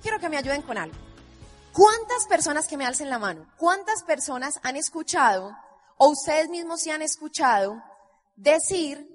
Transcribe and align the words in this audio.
quiero 0.00 0.18
que 0.18 0.28
me 0.28 0.36
ayuden 0.36 0.62
con 0.62 0.78
algo. 0.78 0.96
¿Cuántas 1.72 2.26
personas 2.26 2.66
que 2.66 2.76
me 2.76 2.86
alcen 2.86 3.10
la 3.10 3.18
mano? 3.18 3.46
¿Cuántas 3.56 4.02
personas 4.02 4.58
han 4.62 4.76
escuchado 4.76 5.56
o 5.96 6.08
ustedes 6.08 6.48
mismos 6.48 6.80
se 6.80 6.90
han 6.90 7.02
escuchado 7.02 7.82
decir 8.34 9.06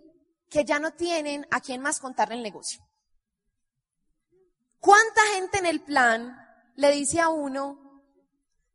que 0.49 0.63
ya 0.63 0.79
no 0.79 0.91
tienen 0.91 1.45
a 1.51 1.59
quién 1.59 1.81
más 1.81 1.99
contarle 1.99 2.35
el 2.35 2.43
negocio? 2.43 2.81
¿Cuánta 4.79 5.21
gente 5.33 5.57
en 5.57 5.65
el 5.65 5.81
plan 5.81 6.37
le 6.75 6.91
dice 6.91 7.19
a 7.19 7.29
uno, 7.29 8.03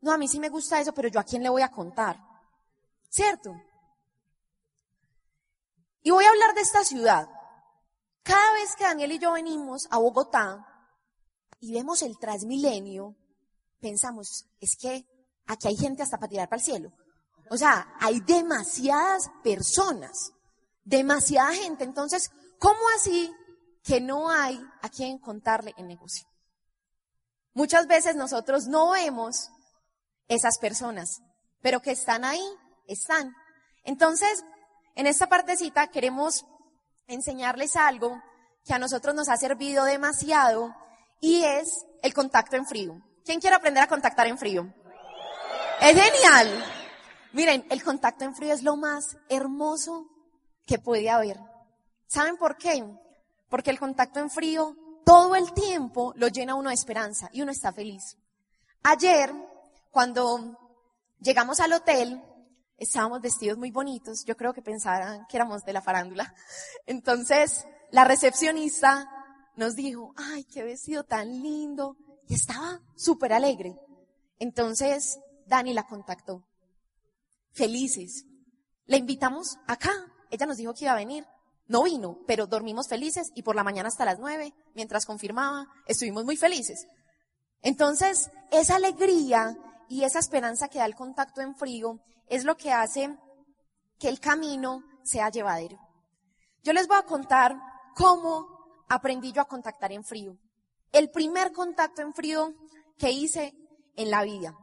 no, 0.00 0.12
a 0.12 0.18
mí 0.18 0.28
sí 0.28 0.40
me 0.40 0.48
gusta 0.48 0.80
eso, 0.80 0.92
pero 0.92 1.08
yo 1.08 1.20
a 1.20 1.24
quién 1.24 1.42
le 1.42 1.48
voy 1.48 1.62
a 1.62 1.70
contar? 1.70 2.18
¿Cierto? 3.08 3.54
Y 6.02 6.10
voy 6.10 6.24
a 6.24 6.30
hablar 6.30 6.54
de 6.54 6.62
esta 6.62 6.84
ciudad. 6.84 7.28
Cada 8.22 8.52
vez 8.54 8.76
que 8.76 8.84
Daniel 8.84 9.12
y 9.12 9.18
yo 9.18 9.32
venimos 9.32 9.86
a 9.90 9.98
Bogotá 9.98 10.69
y 11.60 11.72
vemos 11.72 12.02
el 12.02 12.18
Transmilenio, 12.18 13.14
pensamos, 13.80 14.46
es 14.60 14.76
que 14.76 15.06
aquí 15.46 15.68
hay 15.68 15.76
gente 15.76 16.02
hasta 16.02 16.18
para 16.18 16.30
tirar 16.30 16.48
para 16.48 16.58
el 16.58 16.64
cielo. 16.64 16.92
O 17.50 17.56
sea, 17.56 17.94
hay 18.00 18.20
demasiadas 18.20 19.30
personas, 19.42 20.32
demasiada 20.84 21.52
gente. 21.52 21.84
Entonces, 21.84 22.30
¿cómo 22.58 22.80
así 22.96 23.30
que 23.82 24.00
no 24.00 24.30
hay 24.30 24.60
a 24.82 24.88
quien 24.88 25.18
contarle 25.18 25.74
el 25.76 25.86
negocio? 25.86 26.26
Muchas 27.52 27.86
veces 27.86 28.14
nosotros 28.14 28.66
no 28.66 28.90
vemos 28.90 29.50
esas 30.28 30.58
personas, 30.58 31.20
pero 31.60 31.82
que 31.82 31.90
están 31.90 32.24
ahí, 32.24 32.44
están. 32.86 33.34
Entonces, 33.84 34.44
en 34.94 35.06
esta 35.06 35.28
partecita 35.28 35.88
queremos 35.88 36.46
enseñarles 37.06 37.76
algo 37.76 38.22
que 38.64 38.72
a 38.72 38.78
nosotros 38.78 39.14
nos 39.14 39.28
ha 39.28 39.36
servido 39.36 39.84
demasiado 39.84 40.74
y 41.20 41.44
es 41.44 41.86
el 42.02 42.14
contacto 42.14 42.56
en 42.56 42.66
frío. 42.66 43.00
¿Quién 43.24 43.40
quiere 43.40 43.56
aprender 43.56 43.82
a 43.82 43.88
contactar 43.88 44.26
en 44.26 44.38
frío? 44.38 44.72
Es 45.80 45.94
genial. 45.94 46.64
Miren, 47.32 47.64
el 47.70 47.82
contacto 47.82 48.24
en 48.24 48.34
frío 48.34 48.52
es 48.52 48.62
lo 48.62 48.76
más 48.76 49.16
hermoso 49.28 50.08
que 50.66 50.78
puede 50.78 51.10
haber. 51.10 51.38
¿Saben 52.06 52.36
por 52.36 52.56
qué? 52.56 52.84
Porque 53.48 53.70
el 53.70 53.78
contacto 53.78 54.20
en 54.20 54.30
frío 54.30 54.76
todo 55.04 55.36
el 55.36 55.52
tiempo 55.52 56.12
lo 56.16 56.28
llena 56.28 56.54
uno 56.54 56.70
de 56.70 56.74
esperanza 56.74 57.28
y 57.32 57.42
uno 57.42 57.52
está 57.52 57.72
feliz. 57.72 58.16
Ayer, 58.82 59.32
cuando 59.90 60.58
llegamos 61.20 61.60
al 61.60 61.72
hotel, 61.72 62.22
estábamos 62.76 63.20
vestidos 63.20 63.58
muy 63.58 63.70
bonitos. 63.70 64.24
Yo 64.24 64.36
creo 64.36 64.52
que 64.52 64.62
pensaban 64.62 65.26
que 65.28 65.36
éramos 65.36 65.64
de 65.64 65.72
la 65.72 65.82
farándula. 65.82 66.34
Entonces, 66.86 67.66
la 67.90 68.04
recepcionista 68.04 69.08
nos 69.60 69.76
dijo, 69.76 70.14
ay, 70.16 70.44
qué 70.44 70.62
vestido 70.62 71.04
tan 71.04 71.42
lindo. 71.42 71.98
Y 72.26 72.34
estaba 72.34 72.80
súper 72.96 73.34
alegre. 73.34 73.76
Entonces, 74.38 75.20
Dani 75.46 75.74
la 75.74 75.86
contactó. 75.86 76.48
Felices. 77.52 78.24
La 78.86 78.96
invitamos 78.96 79.58
acá. 79.66 79.92
Ella 80.30 80.46
nos 80.46 80.56
dijo 80.56 80.72
que 80.72 80.86
iba 80.86 80.92
a 80.92 80.96
venir. 80.96 81.26
No 81.66 81.82
vino, 81.82 82.20
pero 82.26 82.46
dormimos 82.46 82.88
felices 82.88 83.32
y 83.34 83.42
por 83.42 83.54
la 83.54 83.62
mañana 83.62 83.88
hasta 83.88 84.06
las 84.06 84.18
nueve, 84.18 84.54
mientras 84.74 85.04
confirmaba, 85.04 85.66
estuvimos 85.86 86.24
muy 86.24 86.38
felices. 86.38 86.86
Entonces, 87.60 88.30
esa 88.50 88.76
alegría 88.76 89.58
y 89.90 90.04
esa 90.04 90.20
esperanza 90.20 90.68
que 90.68 90.78
da 90.78 90.86
el 90.86 90.94
contacto 90.94 91.42
en 91.42 91.54
frío 91.54 92.00
es 92.28 92.44
lo 92.44 92.56
que 92.56 92.72
hace 92.72 93.14
que 93.98 94.08
el 94.08 94.20
camino 94.20 94.82
sea 95.02 95.28
llevadero. 95.28 95.78
Yo 96.62 96.72
les 96.72 96.88
voy 96.88 96.96
a 96.96 97.02
contar 97.02 97.56
cómo 97.94 98.49
aprendí 98.90 99.32
yo 99.32 99.40
a 99.40 99.48
contactar 99.48 99.92
en 99.92 100.04
frío. 100.04 100.36
El 100.92 101.10
primer 101.10 101.52
contacto 101.52 102.02
en 102.02 102.12
frío 102.12 102.52
que 102.98 103.12
hice 103.12 103.54
en 103.96 104.10
la 104.10 104.24
vida. 104.24 104.54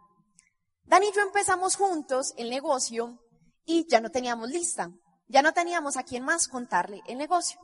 Dani 0.84 1.08
y 1.08 1.12
yo 1.14 1.22
empezamos 1.22 1.76
juntos 1.76 2.34
el 2.38 2.50
negocio 2.50 3.20
y 3.66 3.88
ya 3.90 4.02
no 4.02 4.10
teníamos 4.10 4.50
lista, 4.50 4.92
ya 5.28 5.42
no 5.42 5.54
teníamos 5.54 5.98
a 5.98 6.04
quién 6.04 6.24
más 6.24 6.48
contarle 6.50 7.02
el 7.08 7.18
negocio. 7.18 7.60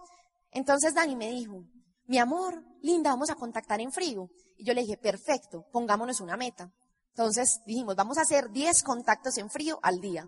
Entonces 0.51 0.93
Dani 0.93 1.15
me 1.15 1.29
dijo, 1.29 1.63
mi 2.05 2.17
amor, 2.17 2.63
linda, 2.81 3.11
vamos 3.11 3.29
a 3.29 3.35
contactar 3.35 3.81
en 3.81 3.91
frío. 3.91 4.29
Y 4.57 4.65
yo 4.65 4.73
le 4.73 4.81
dije, 4.81 4.97
perfecto, 4.97 5.65
pongámonos 5.71 6.21
una 6.21 6.37
meta. 6.37 6.71
Entonces 7.09 7.59
dijimos, 7.65 7.95
vamos 7.95 8.17
a 8.17 8.21
hacer 8.21 8.49
10 8.51 8.83
contactos 8.83 9.37
en 9.37 9.49
frío 9.49 9.79
al 9.83 9.99
día. 9.99 10.25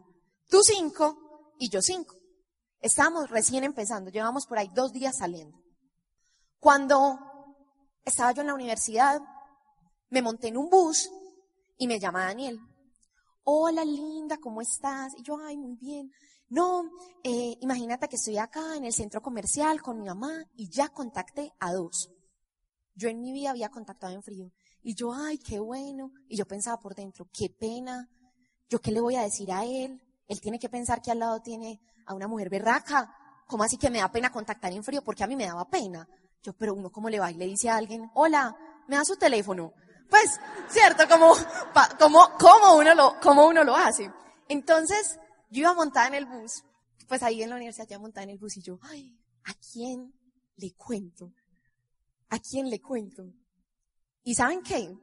Tú 0.49 0.61
5 0.61 1.55
y 1.59 1.69
yo 1.69 1.81
5. 1.81 2.13
Estábamos 2.81 3.29
recién 3.29 3.63
empezando, 3.63 4.11
llevamos 4.11 4.45
por 4.45 4.57
ahí 4.57 4.69
dos 4.73 4.91
días 4.91 5.17
saliendo. 5.17 5.64
Cuando 6.65 7.19
estaba 8.03 8.31
yo 8.31 8.41
en 8.41 8.47
la 8.47 8.55
universidad, 8.55 9.21
me 10.09 10.23
monté 10.23 10.47
en 10.47 10.57
un 10.57 10.67
bus 10.67 11.11
y 11.77 11.85
me 11.85 11.99
llama 11.99 12.25
Daniel. 12.25 12.59
Hola 13.43 13.85
linda, 13.85 14.37
¿cómo 14.37 14.61
estás? 14.61 15.13
Y 15.15 15.21
yo, 15.21 15.37
ay, 15.37 15.57
muy 15.57 15.75
bien. 15.75 16.11
No, 16.49 16.89
eh, 17.23 17.55
imagínate 17.61 18.07
que 18.07 18.15
estoy 18.15 18.39
acá 18.39 18.77
en 18.77 18.83
el 18.83 18.93
centro 18.93 19.21
comercial 19.21 19.79
con 19.83 19.99
mi 19.99 20.05
mamá 20.05 20.43
y 20.55 20.67
ya 20.71 20.89
contacté 20.89 21.53
a 21.59 21.71
dos. 21.71 22.09
Yo 22.95 23.09
en 23.09 23.21
mi 23.21 23.31
vida 23.31 23.51
había 23.51 23.69
contactado 23.69 24.13
en 24.13 24.23
frío. 24.23 24.51
Y 24.81 24.95
yo, 24.95 25.13
ay, 25.13 25.37
qué 25.37 25.59
bueno. 25.59 26.13
Y 26.27 26.35
yo 26.35 26.47
pensaba 26.47 26.79
por 26.79 26.95
dentro, 26.95 27.29
qué 27.31 27.47
pena. 27.47 28.09
¿Yo 28.69 28.81
qué 28.81 28.91
le 28.91 29.01
voy 29.01 29.17
a 29.17 29.21
decir 29.21 29.51
a 29.51 29.65
él? 29.65 30.01
Él 30.27 30.41
tiene 30.41 30.57
que 30.57 30.69
pensar 30.69 30.99
que 30.99 31.11
al 31.11 31.19
lado 31.19 31.39
tiene 31.43 31.79
a 32.07 32.15
una 32.15 32.27
mujer 32.27 32.49
berraca. 32.49 33.15
¿Cómo 33.45 33.63
así 33.63 33.77
que 33.77 33.91
me 33.91 33.99
da 33.99 34.11
pena 34.11 34.31
contactar 34.31 34.73
en 34.73 34.83
frío? 34.83 35.03
Porque 35.03 35.23
a 35.23 35.27
mí 35.27 35.35
me 35.35 35.45
daba 35.45 35.69
pena. 35.69 36.09
Yo, 36.45 36.53
pero 36.53 36.75
uno 36.75 36.91
cómo 36.91 37.09
le 37.09 37.19
va 37.19 37.31
y 37.31 37.33
le 37.33 37.47
dice 37.47 37.71
a 37.71 37.75
alguien, 37.75 38.11
hola, 38.13 38.55
me 38.87 38.97
da 38.97 39.03
su 39.03 39.15
teléfono. 39.15 39.73
Pues, 40.07 40.39
cierto, 40.69 41.07
como, 41.09 41.33
como, 41.97 42.19
como 42.37 42.75
uno 42.75 42.93
lo, 42.93 43.19
como 43.19 43.47
uno 43.47 43.63
lo 43.63 43.75
hace. 43.75 44.11
Entonces, 44.47 45.17
yo 45.49 45.61
iba 45.61 45.73
montada 45.73 46.07
en 46.07 46.13
el 46.13 46.27
bus, 46.27 46.63
pues 47.07 47.23
ahí 47.23 47.41
en 47.41 47.49
la 47.49 47.55
universidad 47.55 47.87
ya 47.87 47.97
montada 47.97 48.25
en 48.25 48.29
el 48.29 48.37
bus 48.37 48.57
y 48.57 48.61
yo, 48.61 48.77
ay, 48.83 49.17
¿a 49.45 49.55
quién 49.55 50.13
le 50.57 50.75
cuento? 50.75 51.33
¿A 52.29 52.37
quién 52.37 52.69
le 52.69 52.79
cuento? 52.79 53.23
¿Y 54.23 54.35
saben 54.35 54.61
qué? 54.61 54.95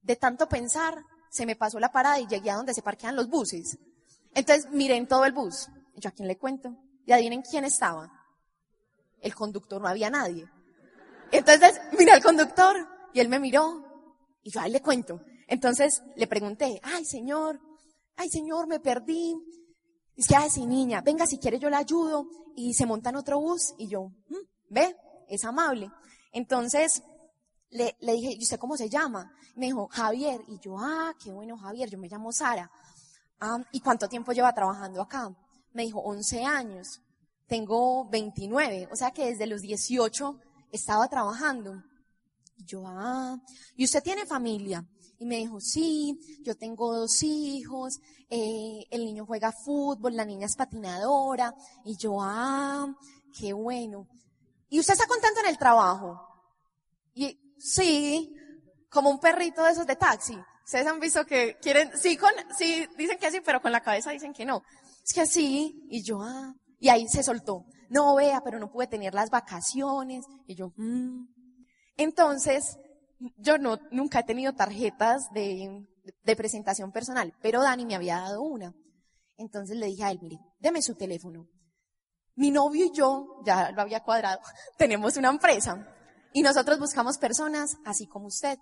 De 0.00 0.16
tanto 0.16 0.48
pensar, 0.48 0.94
se 1.28 1.44
me 1.44 1.56
pasó 1.56 1.78
la 1.78 1.92
parada 1.92 2.18
y 2.20 2.26
llegué 2.26 2.50
a 2.50 2.56
donde 2.56 2.72
se 2.72 2.80
parquean 2.80 3.16
los 3.16 3.28
buses. 3.28 3.76
Entonces 4.32 4.70
miré 4.70 4.96
en 4.96 5.06
todo 5.06 5.26
el 5.26 5.32
bus. 5.32 5.68
Yo, 5.96 6.08
¿a 6.08 6.12
quién 6.12 6.26
le 6.26 6.38
cuento? 6.38 6.74
Y 7.04 7.12
adivinen 7.12 7.42
quién 7.42 7.66
estaba. 7.66 8.10
El 9.20 9.34
conductor, 9.34 9.82
no 9.82 9.88
había 9.88 10.08
nadie. 10.08 10.48
Entonces 11.32 11.80
miré 11.98 12.12
al 12.12 12.22
conductor 12.22 12.76
y 13.12 13.20
él 13.20 13.28
me 13.28 13.38
miró. 13.38 13.82
Y 14.42 14.50
yo, 14.50 14.60
a 14.60 14.68
le 14.68 14.80
cuento. 14.80 15.20
Entonces 15.48 16.02
le 16.16 16.26
pregunté, 16.26 16.80
ay 16.82 17.04
señor, 17.04 17.60
ay 18.16 18.28
señor, 18.28 18.66
me 18.66 18.80
perdí. 18.80 19.34
Dice, 20.14 20.36
ay 20.36 20.50
sí 20.50 20.66
niña, 20.66 21.00
venga 21.02 21.26
si 21.26 21.38
quiere 21.38 21.58
yo 21.58 21.70
la 21.70 21.78
ayudo. 21.78 22.28
Y 22.54 22.74
se 22.74 22.86
monta 22.86 23.10
en 23.10 23.16
otro 23.16 23.40
bus. 23.40 23.74
Y 23.78 23.88
yo, 23.88 24.08
mm, 24.28 24.34
ve, 24.70 24.96
es 25.28 25.44
amable. 25.44 25.90
Entonces 26.32 27.02
le, 27.70 27.96
le 28.00 28.12
dije, 28.12 28.32
¿y 28.32 28.42
usted 28.42 28.58
cómo 28.58 28.76
se 28.76 28.88
llama? 28.88 29.32
Me 29.56 29.66
dijo, 29.66 29.88
Javier. 29.88 30.40
Y 30.48 30.58
yo, 30.60 30.76
ah, 30.78 31.14
qué 31.22 31.30
bueno, 31.30 31.56
Javier, 31.58 31.90
yo 31.90 31.98
me 31.98 32.08
llamo 32.08 32.32
Sara. 32.32 32.70
Ah, 33.40 33.58
¿y 33.72 33.80
cuánto 33.80 34.08
tiempo 34.08 34.32
lleva 34.32 34.54
trabajando 34.54 35.02
acá? 35.02 35.34
Me 35.72 35.82
dijo, 35.82 36.00
11 36.00 36.44
años. 36.44 37.02
Tengo 37.46 38.08
29, 38.08 38.88
o 38.90 38.96
sea 38.96 39.12
que 39.12 39.26
desde 39.26 39.46
los 39.46 39.60
18 39.60 40.40
estaba 40.70 41.08
trabajando. 41.08 41.82
Y 42.56 42.64
yo, 42.64 42.84
ah, 42.86 43.38
¿y 43.76 43.84
usted 43.84 44.02
tiene 44.02 44.26
familia? 44.26 44.84
Y 45.18 45.26
me 45.26 45.36
dijo, 45.36 45.60
sí, 45.60 46.18
yo 46.42 46.54
tengo 46.56 46.94
dos 46.94 47.22
hijos, 47.22 48.00
eh, 48.28 48.86
el 48.90 49.04
niño 49.04 49.24
juega 49.26 49.52
fútbol, 49.52 50.14
la 50.14 50.24
niña 50.24 50.46
es 50.46 50.56
patinadora. 50.56 51.54
Y 51.84 51.96
yo, 51.96 52.18
ah, 52.20 52.86
qué 53.38 53.52
bueno. 53.52 54.06
¿Y 54.68 54.80
usted 54.80 54.94
está 54.94 55.06
contento 55.06 55.40
en 55.40 55.46
el 55.46 55.58
trabajo? 55.58 56.20
Y 57.14 57.38
Sí, 57.58 58.34
como 58.90 59.10
un 59.10 59.18
perrito 59.18 59.62
de 59.64 59.72
esos 59.72 59.86
de 59.86 59.96
taxi. 59.96 60.36
Ustedes 60.64 60.86
han 60.86 61.00
visto 61.00 61.24
que 61.24 61.56
quieren, 61.60 61.90
sí, 61.96 62.16
con, 62.16 62.30
sí, 62.56 62.86
dicen 62.96 63.18
que 63.18 63.30
sí, 63.30 63.40
pero 63.44 63.62
con 63.62 63.72
la 63.72 63.82
cabeza 63.82 64.10
dicen 64.10 64.32
que 64.32 64.44
no. 64.44 64.62
Es 65.04 65.12
que 65.12 65.26
sí, 65.26 65.86
y 65.88 66.02
yo, 66.02 66.20
ah, 66.22 66.54
y 66.80 66.88
ahí 66.88 67.06
se 67.08 67.22
soltó. 67.22 67.64
No 67.88 68.14
vea, 68.16 68.40
pero 68.44 68.58
no 68.58 68.70
pude 68.70 68.86
tener 68.86 69.14
las 69.14 69.30
vacaciones. 69.30 70.24
Y 70.46 70.54
yo, 70.54 70.72
mmm. 70.76 71.26
Entonces, 71.96 72.78
yo 73.38 73.58
no, 73.58 73.78
nunca 73.90 74.20
he 74.20 74.24
tenido 74.24 74.52
tarjetas 74.54 75.30
de, 75.32 75.86
de 76.22 76.36
presentación 76.36 76.92
personal, 76.92 77.34
pero 77.40 77.62
Dani 77.62 77.86
me 77.86 77.94
había 77.94 78.18
dado 78.18 78.42
una. 78.42 78.74
Entonces 79.36 79.76
le 79.76 79.86
dije 79.86 80.04
a 80.04 80.10
él, 80.10 80.18
mire, 80.22 80.38
deme 80.58 80.82
su 80.82 80.94
teléfono. 80.94 81.48
Mi 82.34 82.50
novio 82.50 82.86
y 82.86 82.92
yo, 82.92 83.42
ya 83.44 83.70
lo 83.70 83.82
había 83.82 84.02
cuadrado, 84.02 84.40
tenemos 84.78 85.16
una 85.16 85.30
empresa. 85.30 85.86
Y 86.32 86.42
nosotros 86.42 86.78
buscamos 86.78 87.18
personas 87.18 87.76
así 87.84 88.06
como 88.06 88.26
usted. 88.26 88.58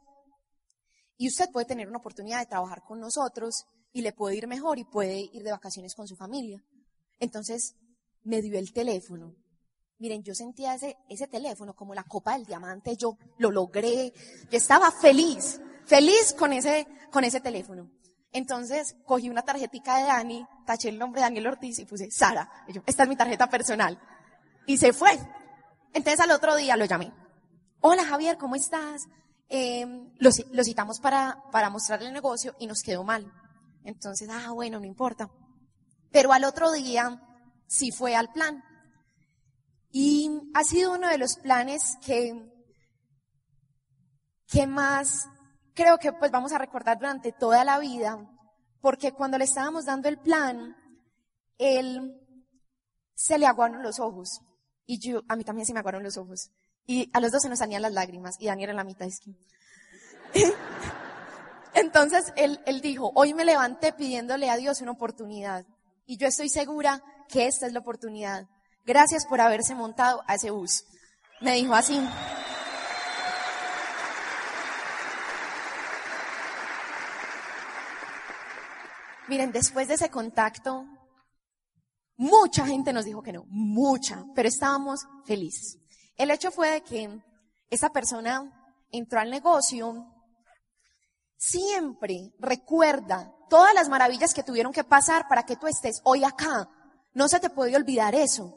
Y 1.16 1.28
usted 1.28 1.50
puede 1.52 1.66
tener 1.66 1.88
una 1.88 1.98
oportunidad 1.98 2.40
de 2.40 2.46
trabajar 2.46 2.82
con 2.82 3.00
nosotros 3.00 3.64
y 3.92 4.02
le 4.02 4.12
puede 4.12 4.36
ir 4.36 4.46
mejor 4.46 4.78
y 4.78 4.84
puede 4.84 5.28
ir 5.32 5.42
de 5.42 5.52
vacaciones 5.52 5.94
con 5.94 6.06
su 6.06 6.16
familia. 6.16 6.62
Entonces 7.18 7.74
me 8.24 8.42
dio 8.42 8.58
el 8.58 8.72
teléfono. 8.72 9.34
Miren, 9.98 10.22
yo 10.22 10.34
sentía 10.34 10.74
ese, 10.74 10.96
ese 11.08 11.28
teléfono 11.28 11.74
como 11.74 11.94
la 11.94 12.02
copa 12.04 12.34
del 12.34 12.44
diamante, 12.44 12.96
yo 12.96 13.16
lo 13.38 13.50
logré, 13.50 14.12
yo 14.50 14.58
estaba 14.58 14.90
feliz, 14.90 15.60
feliz 15.86 16.34
con 16.36 16.52
ese, 16.52 16.86
con 17.10 17.24
ese 17.24 17.40
teléfono. 17.40 17.90
Entonces 18.32 18.96
cogí 19.06 19.30
una 19.30 19.42
tarjetica 19.42 19.98
de 19.98 20.04
Dani, 20.04 20.46
taché 20.66 20.88
el 20.88 20.98
nombre 20.98 21.20
de 21.20 21.26
Daniel 21.26 21.46
Ortiz 21.46 21.78
y 21.78 21.84
puse 21.84 22.10
Sara. 22.10 22.50
Y 22.66 22.72
yo, 22.72 22.82
esta 22.84 23.04
es 23.04 23.08
mi 23.08 23.16
tarjeta 23.16 23.48
personal. 23.48 24.00
Y 24.66 24.78
se 24.78 24.92
fue. 24.92 25.12
Entonces 25.92 26.18
al 26.18 26.32
otro 26.32 26.56
día 26.56 26.76
lo 26.76 26.84
llamé. 26.84 27.12
Hola 27.80 28.04
Javier, 28.04 28.36
¿cómo 28.36 28.56
estás? 28.56 29.06
Eh, 29.48 29.86
lo, 30.18 30.30
lo 30.50 30.64
citamos 30.64 30.98
para, 30.98 31.44
para 31.52 31.70
mostrarle 31.70 32.08
el 32.08 32.14
negocio 32.14 32.56
y 32.58 32.66
nos 32.66 32.82
quedó 32.82 33.04
mal. 33.04 33.32
Entonces, 33.84 34.28
ah, 34.30 34.50
bueno, 34.50 34.80
no 34.80 34.86
importa. 34.86 35.30
Pero 36.10 36.32
al 36.32 36.44
otro 36.44 36.72
día 36.72 37.20
sí 37.66 37.90
fue 37.90 38.14
al 38.14 38.32
plan. 38.32 38.62
Y 39.90 40.50
ha 40.54 40.64
sido 40.64 40.92
uno 40.92 41.08
de 41.08 41.18
los 41.18 41.36
planes 41.36 41.96
que, 42.04 42.34
que 44.46 44.66
más 44.66 45.28
creo 45.74 45.98
que 45.98 46.12
pues 46.12 46.30
vamos 46.30 46.52
a 46.52 46.58
recordar 46.58 46.98
durante 46.98 47.32
toda 47.32 47.64
la 47.64 47.78
vida, 47.78 48.18
porque 48.80 49.12
cuando 49.12 49.38
le 49.38 49.44
estábamos 49.44 49.84
dando 49.84 50.08
el 50.08 50.18
plan, 50.18 50.76
él 51.58 52.20
se 53.14 53.38
le 53.38 53.46
aguaron 53.46 53.82
los 53.82 53.98
ojos. 54.00 54.40
Y 54.86 54.98
yo, 54.98 55.22
a 55.28 55.36
mí 55.36 55.44
también 55.44 55.66
se 55.66 55.72
me 55.72 55.80
aguaron 55.80 56.02
los 56.02 56.16
ojos. 56.16 56.50
Y 56.86 57.10
a 57.12 57.20
los 57.20 57.32
dos 57.32 57.42
se 57.42 57.48
nos 57.48 57.58
salían 57.58 57.82
las 57.82 57.92
lágrimas. 57.92 58.36
Y 58.38 58.46
Daniel 58.46 58.70
en 58.70 58.76
la 58.76 58.84
mitad 58.84 59.08
es 59.08 59.20
que... 59.20 59.34
Entonces 61.74 62.32
él, 62.36 62.60
él 62.66 62.80
dijo, 62.80 63.10
hoy 63.14 63.34
me 63.34 63.44
levanté 63.44 63.92
pidiéndole 63.92 64.50
a 64.50 64.56
Dios 64.56 64.80
una 64.80 64.92
oportunidad. 64.92 65.64
Y 66.06 66.18
yo 66.18 66.26
estoy 66.28 66.48
segura 66.48 67.02
que 67.28 67.46
esta 67.46 67.66
es 67.66 67.72
la 67.72 67.80
oportunidad. 67.80 68.46
Gracias 68.84 69.26
por 69.26 69.40
haberse 69.40 69.74
montado 69.74 70.22
a 70.26 70.34
ese 70.34 70.50
bus. 70.50 70.84
Me 71.40 71.54
dijo 71.54 71.74
así. 71.74 72.00
Miren, 79.26 79.52
después 79.52 79.88
de 79.88 79.94
ese 79.94 80.10
contacto, 80.10 80.84
mucha 82.16 82.66
gente 82.66 82.92
nos 82.92 83.06
dijo 83.06 83.22
que 83.22 83.32
no, 83.32 83.44
mucha, 83.48 84.24
pero 84.34 84.48
estábamos 84.48 85.00
felices. 85.24 85.78
El 86.16 86.30
hecho 86.30 86.50
fue 86.50 86.70
de 86.70 86.82
que 86.82 87.22
esa 87.70 87.90
persona 87.90 88.52
entró 88.90 89.20
al 89.20 89.30
negocio, 89.30 90.06
siempre 91.36 92.32
recuerda 92.38 93.32
todas 93.48 93.74
las 93.74 93.88
maravillas 93.88 94.34
que 94.34 94.42
tuvieron 94.42 94.72
que 94.72 94.84
pasar 94.84 95.26
para 95.28 95.44
que 95.44 95.56
tú 95.56 95.66
estés 95.66 96.00
hoy 96.04 96.22
acá. 96.22 96.68
No 97.14 97.28
se 97.28 97.40
te 97.40 97.50
puede 97.50 97.76
olvidar 97.76 98.14
eso. 98.14 98.54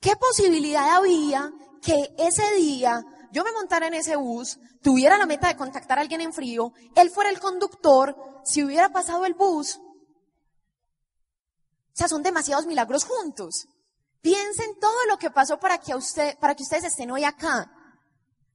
¿Qué 0.00 0.16
posibilidad 0.16 0.96
había 0.96 1.52
que 1.82 2.14
ese 2.18 2.54
día 2.54 3.04
yo 3.30 3.44
me 3.44 3.52
montara 3.52 3.86
en 3.86 3.94
ese 3.94 4.16
bus, 4.16 4.58
tuviera 4.82 5.18
la 5.18 5.26
meta 5.26 5.48
de 5.48 5.56
contactar 5.56 5.98
a 5.98 6.00
alguien 6.00 6.22
en 6.22 6.32
frío, 6.32 6.72
él 6.94 7.10
fuera 7.10 7.30
el 7.30 7.38
conductor, 7.38 8.16
si 8.44 8.64
hubiera 8.64 8.88
pasado 8.88 9.26
el 9.26 9.34
bus? 9.34 9.76
O 9.76 9.82
sea, 11.92 12.08
son 12.08 12.22
demasiados 12.22 12.66
milagros 12.66 13.04
juntos. 13.04 13.66
Piensen 14.20 14.78
todo 14.80 14.96
lo 15.08 15.18
que 15.18 15.30
pasó 15.30 15.58
para 15.58 15.78
que, 15.78 15.94
usted, 15.94 16.38
para 16.38 16.54
que 16.54 16.62
ustedes 16.62 16.84
estén 16.84 17.10
hoy 17.10 17.24
acá. 17.24 17.70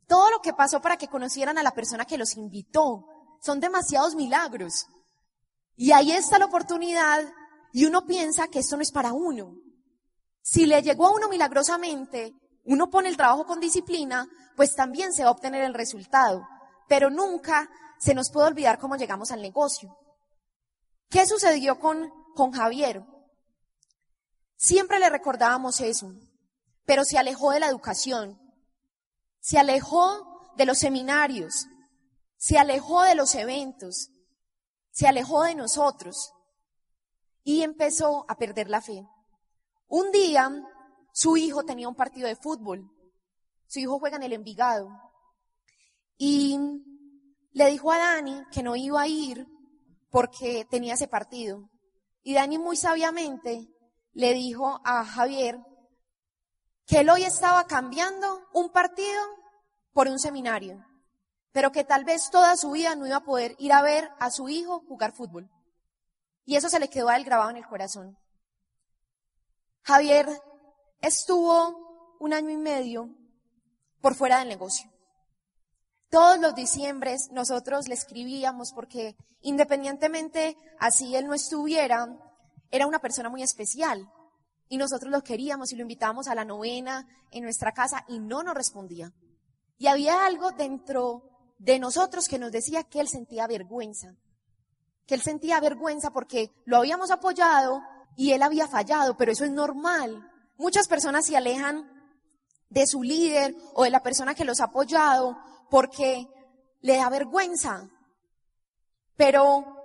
Todo 0.08 0.30
lo 0.32 0.42
que 0.42 0.54
pasó 0.54 0.82
para 0.82 0.98
que 0.98 1.08
conocieran 1.08 1.58
a 1.58 1.64
la 1.64 1.72
persona 1.72 2.06
que 2.06 2.18
los 2.18 2.36
invitó. 2.36 3.06
Son 3.42 3.60
demasiados 3.60 4.16
milagros. 4.16 4.88
Y 5.76 5.92
ahí 5.92 6.12
está 6.12 6.38
la 6.38 6.46
oportunidad 6.46 7.24
y 7.74 7.86
uno 7.86 8.06
piensa 8.06 8.48
que 8.48 8.60
esto 8.60 8.76
no 8.76 8.84
es 8.84 8.92
para 8.92 9.14
uno. 9.14 9.56
Si 10.42 10.66
le 10.66 10.82
llegó 10.82 11.08
a 11.08 11.16
uno 11.16 11.30
milagrosamente, 11.30 12.34
uno 12.66 12.90
pone 12.90 13.10
el 13.10 13.18
trabajo 13.18 13.46
con 13.46 13.60
disciplina, 13.60 14.28
pues 14.56 14.76
también 14.76 15.14
se 15.14 15.24
va 15.24 15.30
a 15.30 15.34
obtener 15.34 15.64
el 15.64 15.74
resultado. 15.74 16.48
Pero 16.88 17.10
nunca 17.10 17.70
se 18.00 18.14
nos 18.14 18.32
puede 18.32 18.48
olvidar 18.48 18.80
cómo 18.80 18.98
llegamos 18.98 19.32
al 19.32 19.42
negocio. 19.42 19.96
¿Qué 21.10 21.26
sucedió 21.26 21.80
con, 21.80 22.12
con 22.36 22.52
Javier? 22.52 23.04
Siempre 24.58 25.00
le 25.00 25.10
recordábamos 25.10 25.80
eso, 25.82 26.14
pero 26.86 27.04
se 27.04 27.18
alejó 27.18 27.52
de 27.52 27.60
la 27.60 27.68
educación, 27.68 28.40
se 29.40 29.58
alejó 29.58 30.54
de 30.56 30.66
los 30.66 30.78
seminarios, 30.78 31.68
se 32.38 32.58
alejó 32.58 33.04
de 33.04 33.16
los 33.16 33.34
eventos, 33.36 34.10
se 34.92 35.08
alejó 35.08 35.44
de 35.44 35.56
nosotros 35.56 36.34
y 37.44 37.64
empezó 37.64 38.26
a 38.28 38.36
perder 38.36 38.70
la 38.70 38.82
fe. 38.82 39.06
Un 39.88 40.12
día 40.12 40.50
su 41.14 41.38
hijo 41.38 41.64
tenía 41.64 41.90
un 41.90 41.96
partido 41.96 42.28
de 42.28 42.36
fútbol. 42.36 42.90
Su 43.68 43.80
hijo 43.80 44.00
juega 44.00 44.18
en 44.18 44.24
el 44.24 44.34
Envigado. 44.34 44.90
Y 46.18 46.58
le 47.52 47.70
dijo 47.70 47.92
a 47.92 47.98
Dani 47.98 48.44
que 48.52 48.64
no 48.64 48.76
iba 48.76 49.02
a 49.02 49.08
ir 49.08 49.48
porque 50.10 50.66
tenía 50.70 50.94
ese 50.94 51.08
partido. 51.08 51.70
Y 52.24 52.36
Dani 52.36 52.58
muy 52.58 52.78
sabiamente 52.78 53.68
le 54.14 54.34
dijo 54.34 54.80
a 54.84 55.04
Javier 55.04 55.60
que 56.86 57.00
él 57.00 57.10
hoy 57.10 57.24
estaba 57.24 57.66
cambiando 57.66 58.42
un 58.54 58.72
partido 58.72 59.22
por 59.94 60.08
un 60.08 60.20
seminario, 60.20 60.86
pero 61.52 61.72
que 61.72 61.84
tal 61.84 62.04
vez 62.04 62.30
toda 62.30 62.56
su 62.58 62.72
vida 62.72 62.96
no 62.96 63.08
iba 63.08 63.18
a 63.18 63.24
poder 63.24 63.56
ir 63.60 63.74
a 63.74 63.82
ver 63.82 64.10
a 64.20 64.30
su 64.30 64.50
hijo 64.50 64.84
jugar 64.88 65.14
fútbol. 65.14 65.50
Y 66.46 66.56
eso 66.56 66.70
se 66.70 66.80
le 66.80 66.90
quedó 66.90 67.10
a 67.10 67.18
él 67.18 67.24
grabado 67.24 67.50
en 67.50 67.58
el 67.58 67.68
corazón. 67.68 68.18
Javier 69.84 70.28
estuvo 71.02 72.16
un 72.20 72.34
año 72.34 72.50
y 72.50 72.58
medio 72.58 73.10
por 74.02 74.16
fuera 74.16 74.40
del 74.40 74.50
negocio. 74.50 74.92
Todos 76.10 76.40
los 76.40 76.54
diciembres 76.54 77.30
nosotros 77.32 77.88
le 77.88 77.96
escribíamos 77.96 78.74
porque 78.74 79.16
independientemente 79.42 80.58
así 80.80 81.16
él 81.16 81.26
no 81.26 81.34
estuviera, 81.34 82.08
era 82.70 82.86
una 82.86 83.00
persona 83.00 83.30
muy 83.30 83.44
especial 83.44 84.12
y 84.68 84.78
nosotros 84.78 85.12
lo 85.12 85.24
queríamos 85.24 85.72
y 85.72 85.76
lo 85.76 85.82
invitábamos 85.82 86.28
a 86.28 86.36
la 86.36 86.46
novena 86.46 87.08
en 87.32 87.44
nuestra 87.44 87.72
casa 87.72 88.06
y 88.08 88.20
no 88.20 88.44
nos 88.44 88.56
respondía. 88.56 89.12
Y 89.78 89.88
había 89.88 90.26
algo 90.26 90.52
dentro 90.52 91.24
de 91.58 91.80
nosotros 91.80 92.28
que 92.28 92.40
nos 92.40 92.52
decía 92.52 92.84
que 92.84 93.00
él 93.00 93.08
sentía 93.08 93.48
vergüenza, 93.48 94.16
que 95.06 95.16
él 95.16 95.22
sentía 95.22 95.60
vergüenza 95.60 96.12
porque 96.12 96.52
lo 96.66 96.78
habíamos 96.78 97.12
apoyado 97.12 97.82
y 98.16 98.32
él 98.32 98.42
había 98.44 98.68
fallado, 98.68 99.18
pero 99.18 99.32
eso 99.32 99.46
es 99.46 99.52
normal. 99.52 100.30
Muchas 100.58 100.88
personas 100.88 101.26
se 101.26 101.38
alejan 101.38 101.90
de 102.70 102.88
su 102.88 103.04
líder 103.04 103.56
o 103.74 103.84
de 103.84 103.90
la 103.90 104.04
persona 104.04 104.36
que 104.36 104.46
los 104.46 104.62
ha 104.62 104.66
apoyado 104.66 105.38
porque 105.70 106.28
le 106.82 106.98
da 106.98 107.10
vergüenza. 107.10 107.90
Pero 109.16 109.82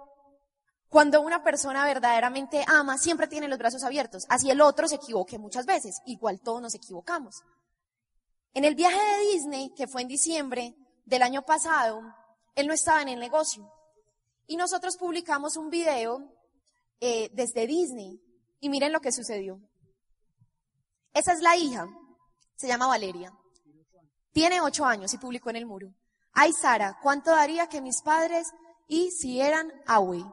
cuando 0.88 1.20
una 1.20 1.42
persona 1.42 1.84
verdaderamente 1.84 2.64
ama, 2.66 2.96
siempre 2.96 3.26
tiene 3.26 3.48
los 3.48 3.58
brazos 3.58 3.82
abiertos. 3.84 4.24
Así 4.28 4.50
el 4.50 4.60
otro 4.60 4.88
se 4.88 4.96
equivoque 4.96 5.38
muchas 5.38 5.66
veces. 5.66 6.00
Igual 6.06 6.40
todos 6.40 6.62
nos 6.62 6.74
equivocamos. 6.74 7.42
En 8.54 8.64
el 8.64 8.74
viaje 8.74 8.96
de 8.96 9.32
Disney, 9.32 9.70
que 9.76 9.86
fue 9.86 10.02
en 10.02 10.08
diciembre 10.08 10.74
del 11.04 11.22
año 11.22 11.42
pasado, 11.42 12.00
él 12.54 12.66
no 12.66 12.72
estaba 12.72 13.02
en 13.02 13.08
el 13.08 13.20
negocio. 13.20 13.70
Y 14.46 14.56
nosotros 14.56 14.96
publicamos 14.96 15.56
un 15.56 15.70
video 15.70 16.32
eh, 17.00 17.30
desde 17.32 17.66
Disney. 17.66 18.20
Y 18.60 18.68
miren 18.68 18.92
lo 18.92 19.00
que 19.00 19.12
sucedió. 19.12 19.60
Esa 21.12 21.32
es 21.32 21.40
la 21.40 21.56
hija. 21.56 21.86
Se 22.56 22.68
llama 22.68 22.86
Valeria. 22.86 23.32
Tiene 24.32 24.60
ocho 24.60 24.84
años 24.84 25.12
y 25.14 25.18
publicó 25.18 25.50
en 25.50 25.56
el 25.56 25.66
muro. 25.66 25.94
Ay, 26.32 26.52
Sara, 26.52 26.98
¿cuánto 27.02 27.30
daría 27.30 27.68
que 27.68 27.80
mis 27.80 28.02
padres 28.02 28.48
hicieran 28.86 29.72
Away? 29.86 30.24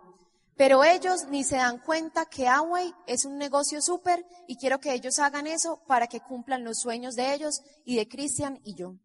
Pero 0.55 0.83
ellos 0.83 1.27
ni 1.29 1.43
se 1.43 1.55
dan 1.55 1.79
cuenta 1.79 2.25
que 2.25 2.47
Away 2.47 2.93
es 3.07 3.25
un 3.25 3.37
negocio 3.37 3.81
súper 3.81 4.25
y 4.47 4.57
quiero 4.57 4.79
que 4.79 4.93
ellos 4.93 5.19
hagan 5.19 5.47
eso 5.47 5.81
para 5.87 6.07
que 6.07 6.21
cumplan 6.21 6.63
los 6.63 6.79
sueños 6.79 7.15
de 7.15 7.33
ellos 7.33 7.61
y 7.85 7.95
de 7.95 8.07
Cristian 8.07 8.59
y 8.63 8.75
yo. 8.75 8.95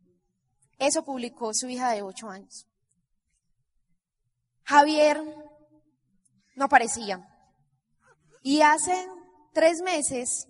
Eso 0.79 1.05
publicó 1.05 1.55
su 1.55 1.69
hija 1.69 1.91
de 1.91 2.03
ocho 2.03 2.29
años. 2.29 2.68
Javier 4.69 5.19
no 6.55 6.67
aparecía. 6.67 7.27
Y 8.43 8.61
hace 8.61 9.09
tres 9.55 9.81
meses 9.81 10.47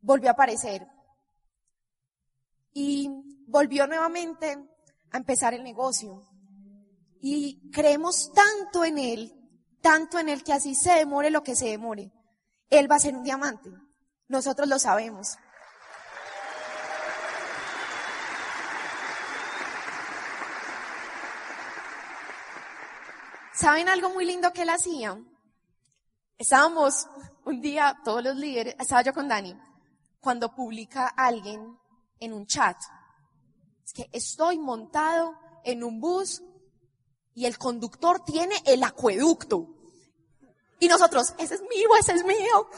volvió 0.00 0.28
a 0.28 0.32
aparecer. 0.32 0.86
Y 2.72 3.10
volvió 3.48 3.88
nuevamente 3.88 4.56
a 5.10 5.16
empezar 5.16 5.54
el 5.54 5.64
negocio. 5.64 6.22
Y 7.20 7.68
creemos 7.72 8.30
tanto 8.32 8.84
en 8.84 8.98
él, 8.98 9.34
tanto 9.80 10.20
en 10.20 10.28
él 10.28 10.44
que 10.44 10.52
así 10.52 10.76
se 10.76 10.92
demore 10.92 11.30
lo 11.30 11.42
que 11.42 11.56
se 11.56 11.66
demore. 11.66 12.12
Él 12.70 12.88
va 12.88 12.94
a 12.94 13.00
ser 13.00 13.16
un 13.16 13.24
diamante. 13.24 13.70
Nosotros 14.28 14.68
lo 14.68 14.78
sabemos. 14.78 15.36
¿Saben 23.58 23.88
algo 23.88 24.10
muy 24.10 24.24
lindo 24.24 24.52
que 24.52 24.62
él 24.62 24.70
hacía? 24.70 25.20
Estábamos 26.38 27.08
un 27.44 27.60
día, 27.60 27.98
todos 28.04 28.22
los 28.22 28.36
líderes, 28.36 28.76
estaba 28.78 29.02
yo 29.02 29.12
con 29.12 29.26
Dani, 29.26 29.52
cuando 30.20 30.54
publica 30.54 31.08
alguien 31.08 31.76
en 32.20 32.32
un 32.34 32.46
chat. 32.46 32.76
Es 33.84 33.92
que 33.92 34.08
estoy 34.12 34.58
montado 34.58 35.34
en 35.64 35.82
un 35.82 35.98
bus 35.98 36.40
y 37.34 37.46
el 37.46 37.58
conductor 37.58 38.24
tiene 38.24 38.54
el 38.64 38.84
acueducto. 38.84 39.66
Y 40.78 40.86
nosotros, 40.86 41.34
ese 41.36 41.56
es 41.56 41.62
mío, 41.62 41.88
ese 41.98 42.12
es 42.12 42.24
mío. 42.24 42.68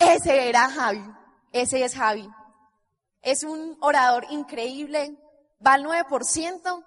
Ese 0.00 0.48
era 0.48 0.68
Javi. 0.70 1.04
Ese 1.52 1.84
es 1.84 1.94
Javi. 1.94 2.28
Es 3.22 3.44
un 3.44 3.78
orador 3.80 4.26
increíble. 4.30 5.16
Va 5.64 5.74
al 5.74 5.84
9%, 5.84 6.84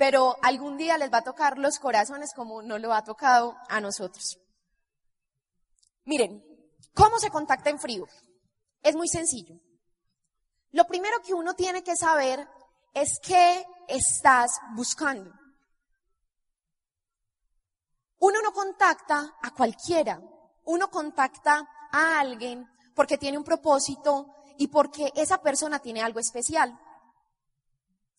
pero 0.00 0.38
algún 0.40 0.78
día 0.78 0.96
les 0.96 1.12
va 1.12 1.18
a 1.18 1.24
tocar 1.24 1.58
los 1.58 1.78
corazones 1.78 2.32
como 2.34 2.62
no 2.62 2.78
lo 2.78 2.94
ha 2.94 3.04
tocado 3.04 3.58
a 3.68 3.82
nosotros. 3.82 4.38
Miren, 6.06 6.42
¿cómo 6.94 7.18
se 7.18 7.28
contacta 7.28 7.68
en 7.68 7.78
frío? 7.78 8.06
Es 8.82 8.96
muy 8.96 9.08
sencillo. 9.08 9.60
Lo 10.70 10.86
primero 10.86 11.18
que 11.22 11.34
uno 11.34 11.52
tiene 11.52 11.82
que 11.82 11.96
saber 11.96 12.48
es 12.94 13.20
qué 13.22 13.62
estás 13.88 14.58
buscando. 14.74 15.34
Uno 18.20 18.40
no 18.40 18.54
contacta 18.54 19.36
a 19.42 19.50
cualquiera, 19.50 20.18
uno 20.64 20.90
contacta 20.90 21.68
a 21.92 22.18
alguien 22.18 22.66
porque 22.94 23.18
tiene 23.18 23.36
un 23.36 23.44
propósito 23.44 24.34
y 24.56 24.68
porque 24.68 25.12
esa 25.14 25.42
persona 25.42 25.78
tiene 25.78 26.00
algo 26.00 26.20
especial. 26.20 26.80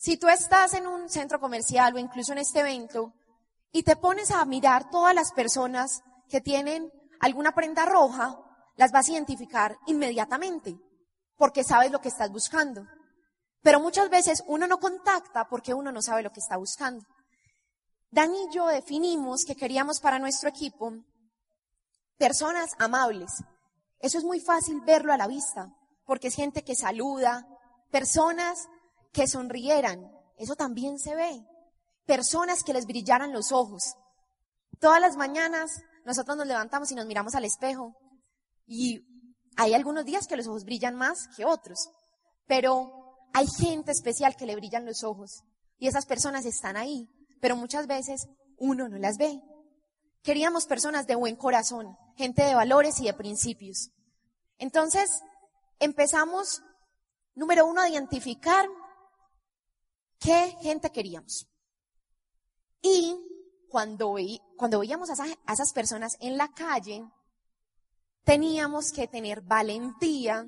Si 0.02 0.18
tú 0.18 0.30
estás 0.30 0.74
en 0.74 0.88
un 0.88 1.12
centro 1.12 1.40
comercial 1.40 1.94
o 1.94 2.00
incluso 2.00 2.32
en 2.32 2.40
este 2.40 2.62
evento 2.62 3.14
y 3.72 3.84
te 3.84 3.96
pones 3.96 4.32
a 4.32 4.44
mirar 4.46 4.90
todas 4.90 5.14
las 5.14 5.32
personas 5.32 6.02
que 6.28 6.42
tienen 6.42 6.92
alguna 7.20 7.52
prenda 7.54 7.86
roja, 7.86 8.36
las 8.78 8.92
vas 8.92 9.08
a 9.08 9.12
identificar 9.12 9.78
inmediatamente 9.86 10.76
porque 11.38 11.64
sabes 11.64 11.92
lo 11.92 12.02
que 12.02 12.08
estás 12.08 12.32
buscando. 12.32 12.88
Pero 13.62 13.80
muchas 13.80 14.10
veces 14.10 14.44
uno 14.48 14.66
no 14.66 14.80
contacta 14.80 15.48
porque 15.48 15.76
uno 15.76 15.92
no 15.92 16.02
sabe 16.02 16.24
lo 16.24 16.32
que 16.32 16.40
está 16.40 16.58
buscando. 16.58 17.06
Dani 18.10 18.48
y 18.50 18.56
yo 18.56 18.66
definimos 18.66 19.46
que 19.46 19.56
queríamos 19.56 20.00
para 20.00 20.18
nuestro 20.18 20.50
equipo 20.50 20.94
personas 22.18 22.72
amables. 22.80 23.44
Eso 24.00 24.18
es 24.18 24.24
muy 24.24 24.40
fácil 24.40 24.82
verlo 24.82 25.14
a 25.14 25.18
la 25.18 25.28
vista, 25.28 25.72
porque 26.08 26.30
es 26.30 26.36
gente 26.36 26.64
que 26.64 26.76
saluda, 26.76 27.46
personas 27.92 28.68
que 29.12 29.28
sonrieran, 29.28 30.12
eso 30.38 30.56
también 30.56 31.00
se 31.00 31.16
ve. 31.16 31.46
Personas 32.06 32.64
que 32.64 32.74
les 32.74 32.86
brillaran 32.86 33.34
los 33.34 33.52
ojos. 33.52 33.96
Todas 34.80 35.00
las 35.00 35.16
mañanas 35.18 35.84
nosotros 36.06 36.38
nos 36.38 36.48
levantamos 36.48 36.92
y 36.92 36.96
nos 36.96 37.06
miramos 37.06 37.36
al 37.36 37.46
espejo 37.46 37.96
y 38.66 39.06
hay 39.58 39.74
algunos 39.74 40.06
días 40.06 40.28
que 40.28 40.38
los 40.38 40.48
ojos 40.48 40.64
brillan 40.64 40.96
más 40.96 41.28
que 41.36 41.46
otros, 41.46 41.90
pero 42.48 43.18
hay 43.34 43.48
gente 43.48 43.92
especial 43.92 44.36
que 44.36 44.46
le 44.46 44.56
brillan 44.56 44.86
los 44.86 45.04
ojos 45.04 45.44
y 45.78 45.88
esas 45.88 46.06
personas 46.06 46.46
están 46.46 46.78
ahí, 46.78 47.08
pero 47.40 47.56
muchas 47.56 47.88
veces 47.88 48.28
uno 48.58 48.88
no 48.88 48.98
las 48.98 49.18
ve. 49.18 49.42
Queríamos 50.24 50.66
personas 50.68 51.08
de 51.08 51.16
buen 51.16 51.36
corazón, 51.36 51.98
gente 52.16 52.44
de 52.44 52.56
valores 52.56 53.00
y 53.00 53.06
de 53.06 53.14
principios. 53.14 53.90
Entonces, 54.58 55.22
empezamos, 55.80 56.62
número 57.34 57.66
uno, 57.66 57.82
a 57.82 57.90
identificar 57.90 58.68
qué 60.22 60.56
gente 60.62 60.90
queríamos. 60.92 61.48
Y 62.82 63.18
cuando, 63.68 64.16
cuando 64.56 64.80
veíamos 64.80 65.10
a, 65.10 65.24
a 65.24 65.54
esas 65.54 65.74
personas 65.74 66.16
en 66.22 66.38
la 66.38 66.48
calle, 66.54 67.04
teníamos 68.24 68.92
que 68.92 69.08
tener 69.08 69.42
valentía, 69.42 70.46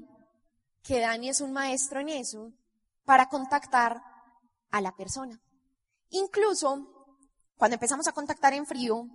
que 0.83 0.99
Dani 0.99 1.29
es 1.29 1.41
un 1.41 1.51
maestro 1.51 1.99
en 1.99 2.09
eso, 2.09 2.53
para 3.03 3.27
contactar 3.27 4.01
a 4.71 4.81
la 4.81 4.95
persona. 4.95 5.41
Incluso, 6.09 7.11
cuando 7.57 7.75
empezamos 7.75 8.07
a 8.07 8.11
contactar 8.11 8.53
en 8.53 8.65
frío, 8.65 9.07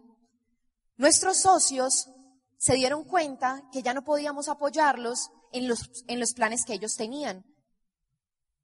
nuestros 0.96 1.38
socios 1.38 2.10
se 2.56 2.74
dieron 2.74 3.04
cuenta 3.04 3.62
que 3.72 3.82
ya 3.82 3.94
no 3.94 4.02
podíamos 4.02 4.48
apoyarlos 4.48 5.30
en 5.52 5.68
los, 5.68 6.04
en 6.08 6.18
los 6.18 6.32
planes 6.34 6.64
que 6.64 6.74
ellos 6.74 6.96
tenían, 6.96 7.44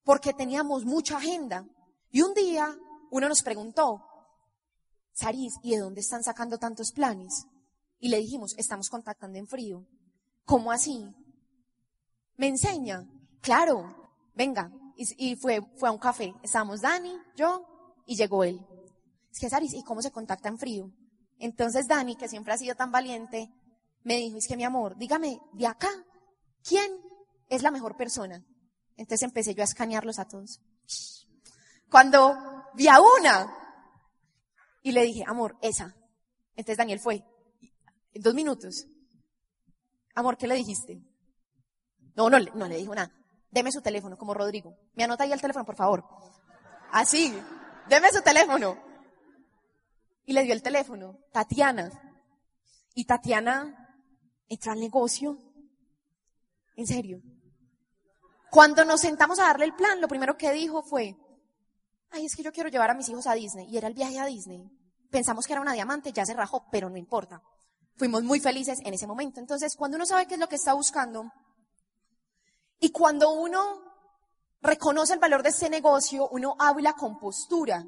porque 0.03 0.35
teníamos 0.35 0.85
mucha 0.85 1.19
agenda. 1.19 1.67
Y 2.15 2.23
un 2.23 2.33
día 2.33 2.73
uno 3.11 3.29
nos 3.29 3.43
preguntó, 3.43 4.01
Saris, 5.11 5.55
¿y 5.65 5.73
de 5.73 5.81
dónde 5.81 6.01
están 6.01 6.23
sacando 6.23 6.59
tantos 6.59 6.93
planes? 6.93 7.49
Y 7.99 8.09
le 8.09 8.19
dijimos, 8.19 8.55
estamos 8.57 8.89
contactando 8.89 9.37
en 9.37 9.49
frío. 9.49 9.85
¿Cómo 10.45 10.71
así? 10.71 11.13
¿Me 12.37 12.47
enseña? 12.47 13.05
Claro, 13.41 14.13
venga. 14.33 14.71
Y, 14.97 15.35
fue, 15.35 15.61
fue 15.77 15.89
a 15.89 15.93
un 15.93 15.99
café. 15.99 16.33
Estábamos 16.45 16.83
Dani, 16.83 17.19
yo, 17.35 17.67
y 18.07 18.15
llegó 18.15 18.45
él. 18.45 18.65
Es 19.33 19.41
que 19.41 19.51
Saris, 19.51 19.75
¿y 19.75 19.83
cómo 19.83 20.01
se 20.01 20.13
contacta 20.13 20.49
en 20.49 20.59
frío? 20.59 20.93
Entonces 21.41 21.89
Dani, 21.89 22.15
que 22.15 22.29
siempre 22.29 22.53
ha 22.53 22.59
sido 22.59 22.77
tan 22.77 22.93
valiente, 22.93 23.53
me 24.05 24.19
dijo, 24.19 24.39
es 24.39 24.47
que 24.47 24.57
mi 24.57 24.63
amor, 24.63 24.97
dígame, 24.97 25.41
de 25.53 25.67
acá, 25.67 25.91
¿quién 26.63 26.93
es 27.49 27.65
la 27.65 27.73
mejor 27.73 27.97
persona? 27.97 28.47
Entonces 28.97 29.25
empecé 29.25 29.53
yo 29.57 29.63
a 29.63 29.65
escanearlos 29.65 30.21
a 30.21 30.29
todos. 30.29 30.61
Cuando 31.95 32.37
vi 32.75 32.89
a 32.89 33.01
una, 33.01 33.57
y 34.83 34.91
le 34.91 35.05
dije, 35.05 35.23
amor, 35.29 35.57
esa. 35.63 35.95
Entonces 36.57 36.77
Daniel 36.77 36.99
fue, 36.99 37.25
en 38.13 38.21
dos 38.21 38.35
minutos. 38.35 38.89
Amor, 40.17 40.37
¿qué 40.37 40.49
le 40.49 40.57
dijiste? 40.57 41.01
No, 42.17 42.29
no, 42.29 42.41
no 42.41 42.67
le 42.67 42.79
dijo 42.79 42.97
nada. 42.97 43.13
Deme 43.49 43.71
su 43.71 43.81
teléfono, 43.81 44.19
como 44.19 44.35
Rodrigo. 44.35 44.77
Me 44.95 45.05
anota 45.05 45.23
ahí 45.23 45.31
el 45.31 45.41
teléfono, 45.41 45.65
por 45.65 45.77
favor. 45.77 46.05
Así, 46.91 47.33
deme 47.89 48.11
su 48.11 48.23
teléfono. 48.23 48.77
Y 50.25 50.33
le 50.33 50.43
dio 50.43 50.53
el 50.53 50.63
teléfono, 50.63 51.21
Tatiana. 51.31 51.93
Y 52.97 53.05
Tatiana 53.05 54.03
entró 54.49 54.73
al 54.73 54.81
negocio. 54.81 55.39
En 56.75 56.89
serio. 56.89 57.23
Cuando 58.51 58.85
nos 58.85 59.01
sentamos 59.01 59.39
a 59.39 59.45
darle 59.45 59.67
el 59.67 59.77
plan, 59.77 60.01
lo 60.01 60.09
primero 60.09 60.37
que 60.37 60.51
dijo 60.51 60.83
fue, 60.83 61.17
ay, 62.15 62.27
es 62.27 62.37
que 62.37 62.43
yo 62.43 62.53
quiero 62.53 62.71
llevar 62.71 62.91
a 62.91 62.95
mis 62.95 63.09
hijos 63.09 63.27
a 63.27 63.35
Disney. 63.35 63.69
Y 63.69 63.77
era 63.77 63.89
el 63.89 63.95
viaje 63.95 64.19
a 64.19 64.27
Disney. 64.27 64.71
Pensamos 65.11 65.47
que 65.47 65.53
era 65.53 65.63
una 65.63 65.73
diamante, 65.73 66.13
ya 66.13 66.25
se 66.25 66.35
rajó, 66.35 66.67
pero 66.71 66.89
no 66.89 66.97
importa. 66.97 67.43
Fuimos 67.97 68.23
muy 68.23 68.41
felices 68.41 68.79
en 68.85 68.95
ese 68.95 69.07
momento. 69.07 69.41
Entonces, 69.41 69.77
cuando 69.77 69.97
uno 69.97 70.07
sabe 70.07 70.27
qué 70.27 70.35
es 70.35 70.41
lo 70.41 70.49
que 70.49 70.57
está 70.57 70.75
buscando, 70.75 71.31
y 72.81 72.91
cuando 72.91 73.33
uno 73.33 73.81
reconoce 74.61 75.15
el 75.15 75.21
valor 75.21 75.43
de 75.43 75.51
ese 75.51 75.71
negocio, 75.71 76.29
uno 76.29 76.57
habla 76.59 76.95
con 76.95 77.19
postura 77.19 77.85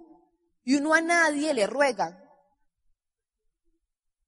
y 0.62 0.76
uno 0.76 0.94
a 0.94 1.00
nadie 1.00 1.52
le 1.54 1.66
ruega. 1.66 2.22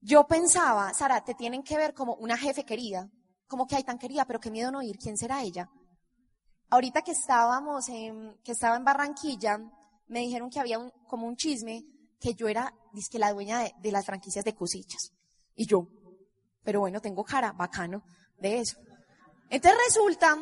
Yo 0.01 0.27
pensaba, 0.27 0.93
Sara, 0.95 1.25
te 1.25 1.35
tienen 1.35 1.63
que 1.63 1.77
ver 1.77 1.95
como 1.95 2.15
una 2.15 2.37
jefe 2.37 2.65
querida, 2.65 3.11
como 3.47 3.67
que 3.67 3.77
hay 3.77 3.85
tan 3.85 3.99
querida, 3.99 4.25
pero 4.25 4.41
qué 4.41 4.51
miedo 4.51 4.71
no 4.71 4.83
ir, 4.83 4.97
¿quién 4.99 5.17
será 5.17 5.43
ella? 5.43 5.69
Ahorita 6.71 7.03
que 7.03 7.13
estábamos 7.13 7.89
en, 7.89 8.39
que 8.45 8.53
estaba 8.53 8.77
en 8.77 8.85
Barranquilla, 8.85 9.59
me 10.09 10.21
dijeron 10.21 10.51
que 10.51 10.61
había 10.61 10.79
como 11.07 11.27
un 11.27 11.37
chisme 11.37 11.85
que 12.21 12.35
yo 12.35 12.49
era, 12.49 12.75
que 13.11 13.19
la 13.19 13.33
dueña 13.33 13.61
de, 13.61 13.75
de 13.81 13.93
las 13.93 14.05
franquicias 14.05 14.45
de 14.45 14.55
cosillas. 14.55 15.13
Y 15.55 15.67
yo, 15.67 15.89
pero 16.65 16.81
bueno, 16.81 17.01
tengo 17.01 17.25
cara, 17.25 17.53
bacano, 17.53 18.03
de 18.39 18.59
eso. 18.59 18.79
Entonces 19.51 19.81
resulta 19.87 20.37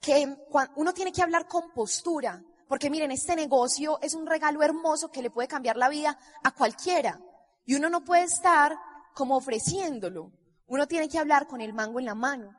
que 0.00 0.36
uno 0.76 0.94
tiene 0.94 1.12
que 1.12 1.22
hablar 1.22 1.46
con 1.46 1.72
postura, 1.72 2.42
porque 2.68 2.90
miren, 2.90 3.10
este 3.10 3.34
negocio 3.34 3.98
es 4.02 4.14
un 4.14 4.26
regalo 4.26 4.62
hermoso 4.62 5.10
que 5.10 5.22
le 5.22 5.30
puede 5.30 5.48
cambiar 5.48 5.76
la 5.76 5.88
vida 5.88 6.18
a 6.44 6.50
cualquiera. 6.52 7.20
Y 7.64 7.74
uno 7.74 7.90
no 7.90 8.04
puede 8.04 8.24
estar 8.24 8.76
como 9.14 9.36
ofreciéndolo. 9.36 10.32
Uno 10.66 10.86
tiene 10.86 11.08
que 11.08 11.18
hablar 11.18 11.46
con 11.46 11.60
el 11.60 11.72
mango 11.72 11.98
en 11.98 12.04
la 12.04 12.14
mano. 12.14 12.52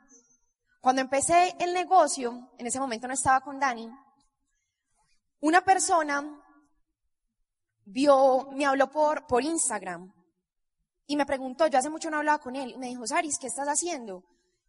Cuando 0.81 1.01
empecé 1.01 1.55
el 1.59 1.73
negocio, 1.73 2.51
en 2.57 2.67
ese 2.67 2.79
momento 2.79 3.07
no 3.07 3.13
estaba 3.13 3.41
con 3.41 3.59
Dani, 3.59 3.89
una 5.41 5.61
persona 5.61 6.43
vio, 7.85 8.49
me 8.51 8.65
habló 8.65 8.89
por, 8.91 9.43
Instagram 9.43 10.13
y 11.07 11.15
me 11.15 11.25
preguntó, 11.25 11.67
yo 11.67 11.79
hace 11.79 11.89
mucho 11.89 12.09
no 12.09 12.17
hablaba 12.17 12.39
con 12.39 12.55
él, 12.55 12.71
y 12.71 12.77
me 12.77 12.87
dijo, 12.87 13.07
Saris, 13.07 13.39
¿qué 13.39 13.47
estás 13.47 13.67
haciendo? 13.67 14.23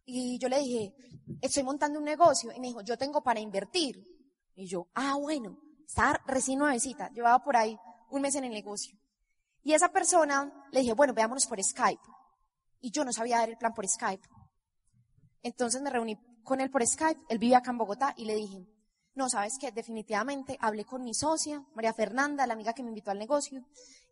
Y 0.05 0.39
yo 0.39 0.49
le 0.49 0.59
dije, 0.59 0.93
estoy 1.41 1.63
montando 1.63 1.99
un 1.99 2.05
negocio. 2.05 2.51
Y 2.51 2.59
me 2.59 2.67
dijo, 2.67 2.81
yo 2.81 2.97
tengo 2.97 3.21
para 3.21 3.39
invertir. 3.39 4.03
Y 4.55 4.65
yo, 4.65 4.87
ah, 4.95 5.15
bueno, 5.19 5.59
estaba 5.85 6.19
recién 6.25 6.57
nuevecita, 6.57 7.09
llevaba 7.11 7.43
por 7.43 7.55
ahí 7.55 7.77
un 8.09 8.21
mes 8.21 8.35
en 8.35 8.45
el 8.45 8.51
negocio. 8.51 8.97
Y 9.63 9.73
esa 9.73 9.89
persona 9.89 10.67
le 10.71 10.79
dije, 10.79 10.93
bueno, 10.93 11.13
veámonos 11.13 11.45
por 11.45 11.61
Skype. 11.63 12.01
Y 12.79 12.89
yo 12.89 13.05
no 13.05 13.13
sabía 13.13 13.37
dar 13.37 13.49
el 13.49 13.57
plan 13.57 13.73
por 13.73 13.87
Skype. 13.87 14.27
Entonces 15.43 15.81
me 15.81 15.89
reuní 15.89 16.17
con 16.43 16.59
él 16.59 16.71
por 16.71 16.85
Skype, 16.85 17.21
él 17.29 17.37
vive 17.37 17.55
acá 17.55 17.69
en 17.69 17.77
Bogotá, 17.77 18.13
y 18.17 18.25
le 18.25 18.35
dije, 18.35 18.67
no, 19.13 19.29
sabes 19.29 19.53
que 19.59 19.71
definitivamente 19.71 20.57
hablé 20.61 20.85
con 20.85 21.03
mi 21.03 21.13
socia, 21.13 21.65
María 21.75 21.93
Fernanda, 21.93 22.47
la 22.47 22.53
amiga 22.53 22.73
que 22.73 22.83
me 22.83 22.89
invitó 22.89 23.11
al 23.11 23.19
negocio, 23.19 23.65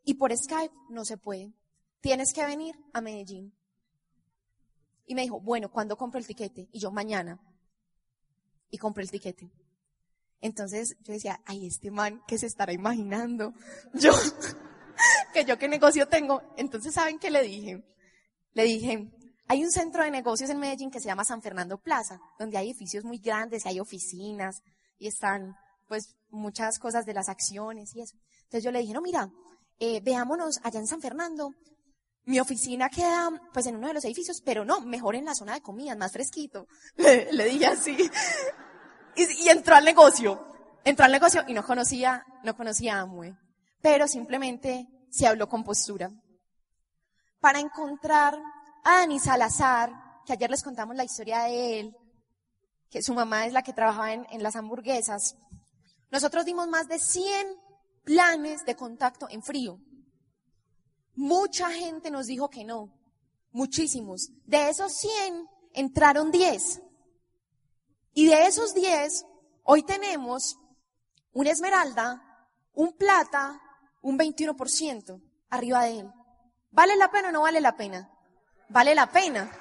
y 0.03 0.15
por 0.15 0.35
Skype 0.35 0.73
no 0.89 1.05
se 1.05 1.17
puede. 1.17 1.53
Tienes 2.01 2.33
que 2.33 2.45
venir 2.45 2.75
a 2.93 3.01
Medellín. 3.01 3.53
Y 5.05 5.15
me 5.15 5.21
dijo, 5.21 5.39
bueno, 5.39 5.71
¿cuándo 5.71 5.97
compro 5.97 6.19
el 6.19 6.27
tiquete? 6.27 6.69
Y 6.71 6.79
yo, 6.79 6.91
mañana. 6.91 7.39
y 8.71 8.77
compré 8.77 9.03
el 9.03 9.09
tiquete. 9.09 9.49
Entonces 10.41 10.95
yo 11.01 11.13
decía, 11.13 11.41
ay, 11.45 11.65
este 11.65 11.91
man, 11.91 12.21
¿qué 12.27 12.37
se 12.37 12.45
estará 12.45 12.71
imaginando? 12.71 13.53
Yo, 13.93 14.13
que 15.33 15.43
yo 15.43 15.57
qué 15.57 15.67
negocio 15.67 16.07
tengo. 16.07 16.41
Entonces, 16.55 16.93
¿saben 16.93 17.19
qué 17.19 17.29
le 17.29 17.41
dije? 17.41 17.83
Le 18.53 18.63
dije, 18.63 19.11
hay 19.47 19.63
un 19.63 19.71
centro 19.71 20.03
de 20.03 20.11
negocios 20.11 20.49
en 20.49 20.59
Medellín 20.59 20.91
que 20.91 20.99
se 20.99 21.07
llama 21.07 21.25
San 21.25 21.41
Fernando 21.41 21.77
Plaza, 21.77 22.21
donde 22.37 22.57
hay 22.57 22.69
edificios 22.69 23.03
muy 23.03 23.17
grandes, 23.17 23.65
hay 23.65 23.79
oficinas 23.79 24.61
y 24.99 25.07
están, 25.07 25.55
pues, 25.87 26.15
muchas 26.29 26.77
cosas 26.77 27.05
de 27.05 27.13
las 27.13 27.29
acciones 27.29 27.95
y 27.95 28.01
eso. 28.01 28.15
Entonces 28.43 28.63
yo 28.63 28.71
le 28.71 28.79
dije, 28.79 28.93
no, 28.93 29.01
mira, 29.01 29.31
eh, 29.79 30.01
veámonos 30.01 30.59
allá 30.63 30.79
en 30.79 30.87
San 30.87 31.01
Fernando. 31.01 31.55
Mi 32.25 32.39
oficina 32.39 32.89
queda, 32.89 33.31
pues, 33.53 33.65
en 33.65 33.77
uno 33.77 33.87
de 33.87 33.93
los 33.95 34.05
edificios, 34.05 34.41
pero 34.41 34.65
no, 34.65 34.81
mejor 34.81 35.15
en 35.15 35.25
la 35.25 35.33
zona 35.33 35.53
de 35.53 35.61
comidas, 35.61 35.97
más 35.97 36.11
fresquito. 36.11 36.67
Le, 36.97 37.45
dije 37.45 37.65
así. 37.65 37.97
Y, 39.15 39.49
entró 39.49 39.75
al 39.75 39.85
negocio. 39.85 40.45
Entró 40.83 41.05
al 41.05 41.11
negocio 41.11 41.43
y 41.47 41.53
no 41.53 41.65
conocía, 41.65 42.23
no 42.43 42.55
conocía 42.55 42.97
a 42.97 43.01
Amue. 43.01 43.35
Pero 43.81 44.07
simplemente 44.07 44.87
se 45.09 45.27
habló 45.27 45.47
con 45.47 45.63
postura. 45.63 46.11
Para 47.39 47.59
encontrar 47.59 48.37
a 48.83 48.99
Dani 48.99 49.19
Salazar, 49.19 49.91
que 50.25 50.33
ayer 50.33 50.49
les 50.49 50.63
contamos 50.63 50.95
la 50.95 51.05
historia 51.05 51.43
de 51.43 51.79
él, 51.79 51.95
que 52.89 53.01
su 53.01 53.13
mamá 53.13 53.45
es 53.45 53.53
la 53.53 53.63
que 53.63 53.73
trabajaba 53.73 54.13
en, 54.13 54.43
las 54.43 54.55
hamburguesas, 54.55 55.35
nosotros 56.11 56.45
dimos 56.45 56.67
más 56.67 56.87
de 56.87 56.99
100 56.99 57.47
planes 58.03 58.65
de 58.65 58.75
contacto 58.75 59.27
en 59.29 59.43
frío. 59.43 59.79
Mucha 61.15 61.69
gente 61.69 62.09
nos 62.09 62.25
dijo 62.25 62.49
que 62.49 62.63
no, 62.63 62.97
muchísimos. 63.51 64.29
De 64.45 64.69
esos 64.69 64.93
100 64.93 65.47
entraron 65.73 66.31
10. 66.31 66.81
Y 68.13 68.27
de 68.27 68.47
esos 68.47 68.73
10, 68.73 69.25
hoy 69.63 69.83
tenemos 69.83 70.57
un 71.33 71.47
esmeralda, 71.47 72.21
un 72.73 72.93
plata, 72.93 73.61
un 74.01 74.17
21% 74.17 75.21
arriba 75.49 75.83
de 75.83 75.99
él. 75.99 76.11
¿Vale 76.71 76.95
la 76.95 77.11
pena 77.11 77.29
o 77.29 77.31
no 77.31 77.41
vale 77.41 77.61
la 77.61 77.75
pena? 77.75 78.09
Vale 78.69 78.95
la 78.95 79.11
pena. 79.11 79.51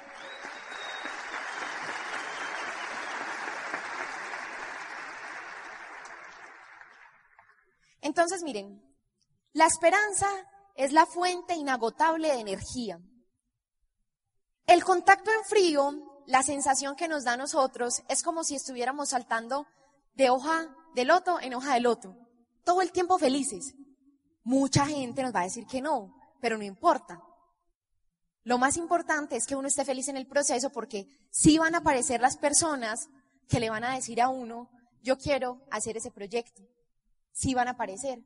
Entonces, 8.09 8.41
miren, 8.41 8.81
la 9.53 9.67
esperanza 9.67 10.27
es 10.73 10.93
la 10.93 11.05
fuente 11.05 11.53
inagotable 11.53 12.29
de 12.29 12.39
energía. 12.39 12.99
El 14.65 14.83
contacto 14.83 15.29
en 15.29 15.43
frío, 15.45 16.23
la 16.25 16.41
sensación 16.41 16.95
que 16.95 17.07
nos 17.07 17.23
da 17.23 17.33
a 17.33 17.37
nosotros 17.37 18.01
es 18.09 18.23
como 18.23 18.43
si 18.43 18.55
estuviéramos 18.55 19.09
saltando 19.09 19.67
de 20.15 20.31
hoja 20.31 20.75
de 20.95 21.05
loto 21.05 21.39
en 21.39 21.53
hoja 21.53 21.75
de 21.75 21.81
loto, 21.81 22.15
todo 22.63 22.81
el 22.81 22.91
tiempo 22.91 23.19
felices. 23.19 23.75
Mucha 24.43 24.87
gente 24.87 25.21
nos 25.21 25.35
va 25.35 25.41
a 25.41 25.43
decir 25.43 25.67
que 25.67 25.79
no, 25.79 26.15
pero 26.41 26.57
no 26.57 26.63
importa. 26.63 27.21
Lo 28.41 28.57
más 28.57 28.75
importante 28.75 29.35
es 29.35 29.45
que 29.45 29.55
uno 29.55 29.67
esté 29.67 29.85
feliz 29.85 30.07
en 30.07 30.17
el 30.17 30.25
proceso 30.25 30.71
porque 30.71 31.05
sí 31.29 31.59
van 31.59 31.75
a 31.75 31.79
aparecer 31.79 32.21
las 32.21 32.37
personas 32.37 33.07
que 33.47 33.59
le 33.59 33.69
van 33.69 33.83
a 33.83 33.93
decir 33.93 34.19
a 34.19 34.29
uno, 34.29 34.67
yo 35.03 35.15
quiero 35.19 35.61
hacer 35.69 35.95
ese 35.95 36.09
proyecto. 36.09 36.63
Sí 37.39 37.53
van 37.53 37.69
a 37.69 37.71
aparecer. 37.71 38.19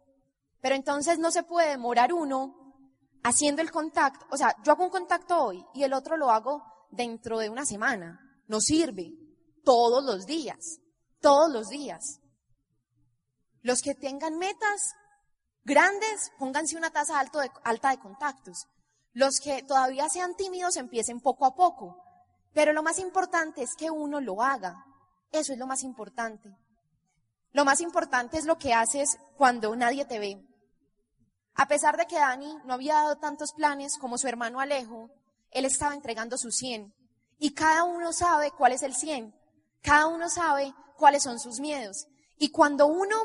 Pero 0.60 0.74
entonces 0.74 1.20
no 1.20 1.29
se 1.29 1.43
puede 1.43 1.70
demorar 1.70 2.13
uno 2.13 2.55
haciendo 3.24 3.62
el 3.62 3.70
contacto. 3.70 4.25
O 4.32 4.38
sea, 4.38 4.55
yo 4.63 4.72
hago 4.72 4.86
un 4.86 4.89
contacto 4.89 5.39
hoy 5.43 5.63
y 5.75 5.84
el 5.84 5.93
otro 5.93 6.17
lo 6.17 6.32
hago 6.32 6.63
dentro 6.89 7.38
de 7.38 7.48
una 7.48 7.63
semana. 7.63 8.20
No 8.48 8.60
sirve. 8.60 9.13
Todos 9.63 10.03
los 10.03 10.25
días. 10.25 10.79
Todos 11.22 11.51
los 11.51 11.70
días. 11.70 12.22
Los 13.62 13.84
que 13.84 13.93
tengan 13.93 14.39
metas 14.39 14.96
grandes, 15.63 16.32
pónganse 16.39 16.75
una 16.75 16.89
tasa 16.89 17.20
alto 17.20 17.39
de, 17.39 17.51
alta 17.63 17.91
de 17.91 18.00
contactos. 18.00 18.65
Los 19.12 19.39
que 19.39 19.61
todavía 19.61 20.09
sean 20.09 20.35
tímidos 20.35 20.75
empiecen 20.75 21.22
poco 21.22 21.46
a 21.46 21.53
poco. 21.53 22.03
Pero 22.51 22.74
lo 22.74 22.81
más 22.81 22.98
importante 22.98 23.61
es 23.61 23.75
que 23.75 23.92
uno 23.92 24.20
lo 24.20 24.42
haga. 24.42 24.83
Eso 25.31 25.53
es 25.53 25.59
lo 25.59 25.68
más 25.68 25.83
importante. 25.83 26.50
Lo 27.53 27.66
más 27.66 27.81
importante 27.81 28.37
es 28.37 28.46
lo 28.46 28.57
que 28.57 28.74
haces 28.74 29.18
cuando 29.37 29.75
nadie 29.75 30.05
te 30.05 30.20
ve. 30.20 30.44
A 31.55 31.68
pesar 31.68 31.98
de 31.98 32.07
que 32.07 32.16
Dani 32.16 32.57
no 32.66 32.74
había 32.74 32.96
dado 32.96 33.18
tantos 33.18 33.53
planes 33.53 33.98
como 34.00 34.18
su 34.18 34.27
hermano 34.27 34.59
Alejo, 34.59 35.11
él 35.51 35.66
estaba 35.66 35.94
entregando 35.94 36.37
su 36.37 36.51
100. 36.51 36.94
Y 37.37 37.53
cada 37.53 37.83
uno 37.83 38.11
sabe 38.11 38.51
cuál 38.51 38.72
es 38.74 38.81
el 38.81 38.96
100. 38.96 39.35
Cada 39.81 40.07
uno 40.07 40.29
sabe 40.29 40.74
cuáles 40.98 41.24
son 41.24 41.39
sus 41.39 41.59
miedos. 41.59 42.07
Y 42.37 42.50
cuando 42.50 42.87
uno 42.87 43.16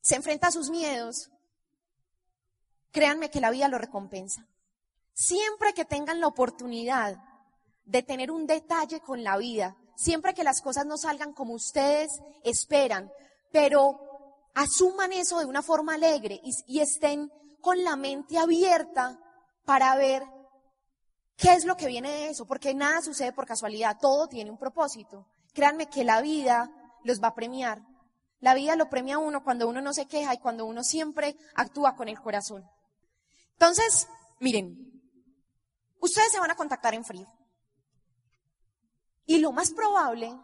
se 0.00 0.16
enfrenta 0.16 0.48
a 0.48 0.52
sus 0.52 0.70
miedos, 0.70 1.30
créanme 2.92 3.30
que 3.30 3.40
la 3.40 3.50
vida 3.50 3.68
lo 3.68 3.78
recompensa. 3.78 4.46
Siempre 5.14 5.74
que 5.74 5.84
tengan 5.84 6.20
la 6.20 6.28
oportunidad 6.28 7.16
de 7.84 8.02
tener 8.02 8.30
un 8.30 8.46
detalle 8.46 9.00
con 9.00 9.24
la 9.24 9.36
vida, 9.36 9.76
siempre 9.96 10.34
que 10.34 10.44
las 10.44 10.60
cosas 10.60 10.86
no 10.86 10.96
salgan 10.96 11.32
como 11.32 11.54
ustedes 11.54 12.20
esperan, 12.44 13.10
pero 13.52 14.00
asuman 14.54 15.12
eso 15.12 15.38
de 15.38 15.44
una 15.44 15.62
forma 15.62 15.94
alegre 15.94 16.40
y, 16.66 16.80
estén 16.80 17.30
con 17.60 17.84
la 17.84 17.94
mente 17.96 18.38
abierta 18.38 19.18
para 19.64 19.94
ver 19.94 20.24
qué 21.36 21.52
es 21.52 21.64
lo 21.64 21.76
que 21.76 21.86
viene 21.86 22.10
de 22.10 22.28
eso, 22.30 22.46
porque 22.46 22.74
nada 22.74 23.00
sucede 23.02 23.32
por 23.32 23.46
casualidad, 23.46 23.98
todo 24.00 24.26
tiene 24.26 24.50
un 24.50 24.58
propósito. 24.58 25.28
Créanme 25.52 25.88
que 25.88 26.02
la 26.02 26.20
vida 26.20 26.70
los 27.04 27.22
va 27.22 27.28
a 27.28 27.34
premiar. 27.34 27.82
La 28.40 28.54
vida 28.54 28.74
lo 28.74 28.88
premia 28.90 29.16
a 29.16 29.18
uno 29.18 29.44
cuando 29.44 29.68
uno 29.68 29.80
no 29.80 29.92
se 29.92 30.06
queja 30.06 30.34
y 30.34 30.38
cuando 30.38 30.64
uno 30.64 30.82
siempre 30.82 31.36
actúa 31.54 31.94
con 31.94 32.08
el 32.08 32.20
corazón. 32.20 32.64
Entonces, 33.52 34.08
miren, 34.40 34.76
ustedes 36.00 36.32
se 36.32 36.40
van 36.40 36.50
a 36.50 36.56
contactar 36.56 36.94
en 36.94 37.04
frío. 37.04 37.28
Y 39.26 39.38
lo 39.38 39.52
más 39.52 39.72
probable 39.72 40.36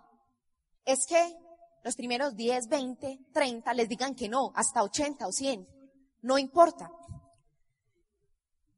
es 0.84 1.04
que 1.06 1.36
los 1.82 1.96
primeros 1.96 2.34
10, 2.36 2.68
20, 2.68 3.18
30 3.32 3.74
les 3.74 3.88
digan 3.88 4.14
que 4.14 4.28
no, 4.28 4.52
hasta 4.54 4.82
80 4.82 5.26
o 5.26 5.32
100. 5.32 5.66
No 6.22 6.38
importa. 6.38 6.90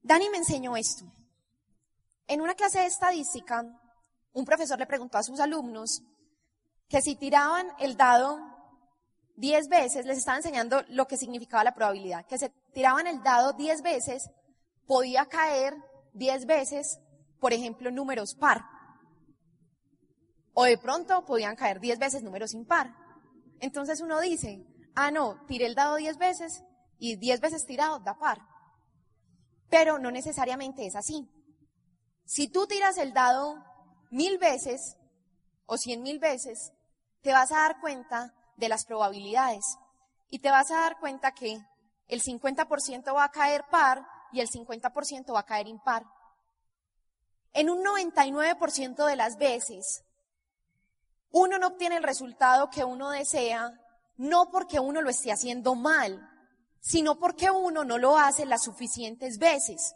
Dani 0.03 0.29
me 0.31 0.39
enseñó 0.39 0.77
esto. 0.77 1.05
En 2.27 2.41
una 2.41 2.55
clase 2.55 2.81
de 2.81 2.87
estadística, 2.87 3.65
un 4.33 4.45
profesor 4.45 4.79
le 4.79 4.87
preguntó 4.87 5.19
a 5.19 5.23
sus 5.23 5.41
alumnos 5.41 6.03
que 6.89 7.03
si 7.03 7.17
tiraban 7.17 7.69
el 7.79 7.97
dado 7.97 8.39
10 9.37 9.69
veces, 9.69 10.07
les 10.07 10.19
estaba 10.19 10.37
enseñando 10.37 10.83
lo 10.89 11.07
que 11.07 11.17
significaba 11.17 11.65
la 11.65 11.75
probabilidad, 11.75 12.27
que 12.27 12.39
se 12.39 12.51
tiraban 12.73 13.07
el 13.07 13.23
dado 13.23 13.53
10 13.55 13.83
veces, 13.83 14.31
podía 14.87 15.27
caer 15.27 15.75
10 16.15 16.47
veces, 16.47 17.01
por 17.39 17.53
ejemplo, 17.53 17.91
números 17.91 18.35
par. 18.35 18.65
O 20.55 20.65
de 20.65 20.79
pronto 20.79 21.25
podían 21.25 21.57
caer 21.57 21.81
10 21.81 21.99
veces 21.99 22.23
números 22.23 22.55
impar. 22.55 22.95
Entonces 23.61 24.01
uno 24.01 24.21
dice, 24.21 24.67
ah, 24.95 25.11
no, 25.11 25.45
tiré 25.47 25.67
el 25.67 25.75
dado 25.75 25.97
10 25.97 26.19
veces 26.19 26.65
y 26.99 27.17
10 27.17 27.41
veces 27.41 27.67
tirado 27.67 27.99
da 28.01 28.19
par. 28.19 28.39
Pero 29.69 29.99
no 29.99 30.11
necesariamente 30.11 30.87
es 30.87 30.97
así. 30.97 31.29
Si 32.25 32.49
tú 32.49 32.67
tiras 32.67 32.99
el 32.99 33.13
dado 33.13 33.57
mil 34.11 34.39
veces 34.39 34.97
o 35.67 35.77
cien 35.77 36.03
mil 36.03 36.19
veces, 36.19 36.73
te 37.23 37.33
vas 37.33 37.53
a 37.53 37.61
dar 37.61 37.81
cuenta 37.81 38.35
de 38.57 38.69
las 38.69 38.85
probabilidades 38.85 39.65
y 40.29 40.41
te 40.41 40.51
vas 40.51 40.71
a 40.71 40.81
dar 40.81 40.99
cuenta 40.99 41.33
que 41.33 41.59
el 42.09 42.23
50% 42.23 43.15
va 43.15 43.25
a 43.25 43.31
caer 43.31 43.65
par 43.71 44.05
y 44.33 44.41
el 44.41 44.49
50% 44.49 45.33
va 45.35 45.41
a 45.41 45.47
caer 45.47 45.69
impar. 45.69 46.05
En 47.53 47.69
un 47.69 47.85
99% 47.85 49.07
de 49.07 49.17
las 49.17 49.37
veces, 49.37 50.05
uno 51.33 51.59
no 51.59 51.69
obtiene 51.69 51.97
el 51.97 52.03
resultado 52.03 52.71
que 52.71 52.85
uno 52.85 53.11
desea, 53.11 53.73
no 54.17 54.51
porque 54.51 54.81
uno 54.81 55.01
lo 55.01 55.11
esté 55.11 55.33
haciendo 55.33 55.75
mal, 55.75 56.29
sino 56.81 57.19
porque 57.19 57.51
uno 57.51 57.85
no 57.85 57.99
lo 57.99 58.19
hace 58.19 58.47
las 58.47 58.65
suficientes 58.65 59.39
veces. 59.39 59.95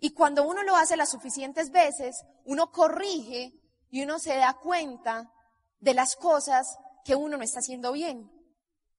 Y 0.00 0.10
cuando 0.10 0.46
uno 0.46 0.62
lo 0.62 0.76
hace 0.76 0.96
las 0.96 1.10
suficientes 1.10 1.70
veces, 1.70 2.24
uno 2.44 2.70
corrige 2.70 3.52
y 3.90 4.02
uno 4.02 4.18
se 4.18 4.36
da 4.36 4.54
cuenta 4.54 5.32
de 5.80 5.94
las 5.94 6.14
cosas 6.16 6.78
que 7.04 7.14
uno 7.14 7.36
no 7.36 7.42
está 7.42 7.60
haciendo 7.60 7.92
bien. 7.92 8.30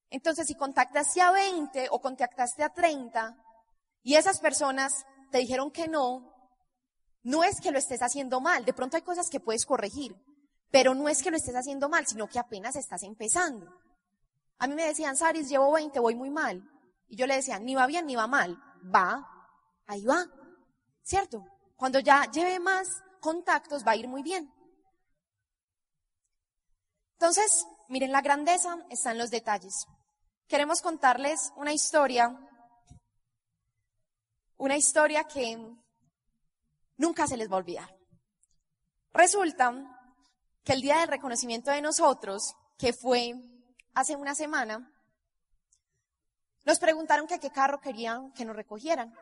Entonces, 0.09 0.47
si 0.47 0.55
contactaste 0.55 1.21
a 1.21 1.31
20 1.31 1.87
o 1.91 2.01
contactaste 2.01 2.63
a 2.63 2.69
30 2.69 3.37
y 4.01 4.15
esas 4.15 4.39
personas 4.39 5.05
te 5.31 5.37
dijeron 5.37 5.71
que 5.71 5.87
no, 5.87 6.33
no 7.21 7.43
es 7.43 7.61
que 7.61 7.71
lo 7.71 7.77
estés 7.77 8.01
haciendo 8.01 8.41
mal, 8.41 8.65
de 8.65 8.73
pronto 8.73 8.97
hay 8.97 9.03
cosas 9.03 9.29
que 9.29 9.39
puedes 9.39 9.65
corregir, 9.65 10.15
pero 10.71 10.93
no 10.93 11.09
es 11.09 11.23
que 11.23 11.31
lo 11.31 11.37
estés 11.37 11.55
haciendo 11.55 11.89
mal, 11.89 12.05
sino 12.05 12.27
que 12.27 12.39
apenas 12.39 12.75
estás 12.75 13.03
empezando. 13.03 13.67
A 14.59 14.67
mí 14.67 14.75
me 14.75 14.85
decían, 14.85 15.17
Saris, 15.17 15.49
llevo 15.49 15.71
20, 15.71 15.99
voy 15.99 16.15
muy 16.15 16.29
mal. 16.29 16.61
Y 17.07 17.15
yo 17.15 17.25
le 17.25 17.35
decía, 17.35 17.59
ni 17.59 17.75
va 17.75 17.87
bien 17.87 18.05
ni 18.05 18.15
va 18.15 18.27
mal. 18.27 18.61
Va, 18.93 19.27
ahí 19.87 20.05
va. 20.05 20.25
¿Cierto? 21.01 21.43
Cuando 21.75 21.99
ya 21.99 22.29
lleve 22.31 22.59
más 22.59 22.87
contactos 23.19 23.85
va 23.85 23.91
a 23.91 23.95
ir 23.95 24.07
muy 24.07 24.21
bien. 24.21 24.53
Entonces, 27.13 27.65
miren, 27.87 28.11
la 28.11 28.21
grandeza 28.21 28.77
está 28.89 29.11
en 29.11 29.17
los 29.17 29.31
detalles. 29.31 29.85
Queremos 30.47 30.81
contarles 30.81 31.51
una 31.55 31.73
historia, 31.73 32.37
una 34.57 34.77
historia 34.77 35.23
que 35.23 35.57
nunca 36.97 37.27
se 37.27 37.37
les 37.37 37.49
va 37.49 37.55
a 37.55 37.59
olvidar. 37.59 37.95
Resulta 39.11 39.98
el 40.73 40.81
día 40.81 40.99
del 40.99 41.07
reconocimiento 41.07 41.71
de 41.71 41.81
nosotros, 41.81 42.55
que 42.77 42.93
fue 42.93 43.35
hace 43.93 44.15
una 44.15 44.35
semana, 44.35 44.91
nos 46.65 46.79
preguntaron 46.79 47.27
que 47.27 47.39
qué 47.39 47.49
carro 47.49 47.79
querían 47.79 48.31
que 48.33 48.45
nos 48.45 48.55
recogieran. 48.55 49.13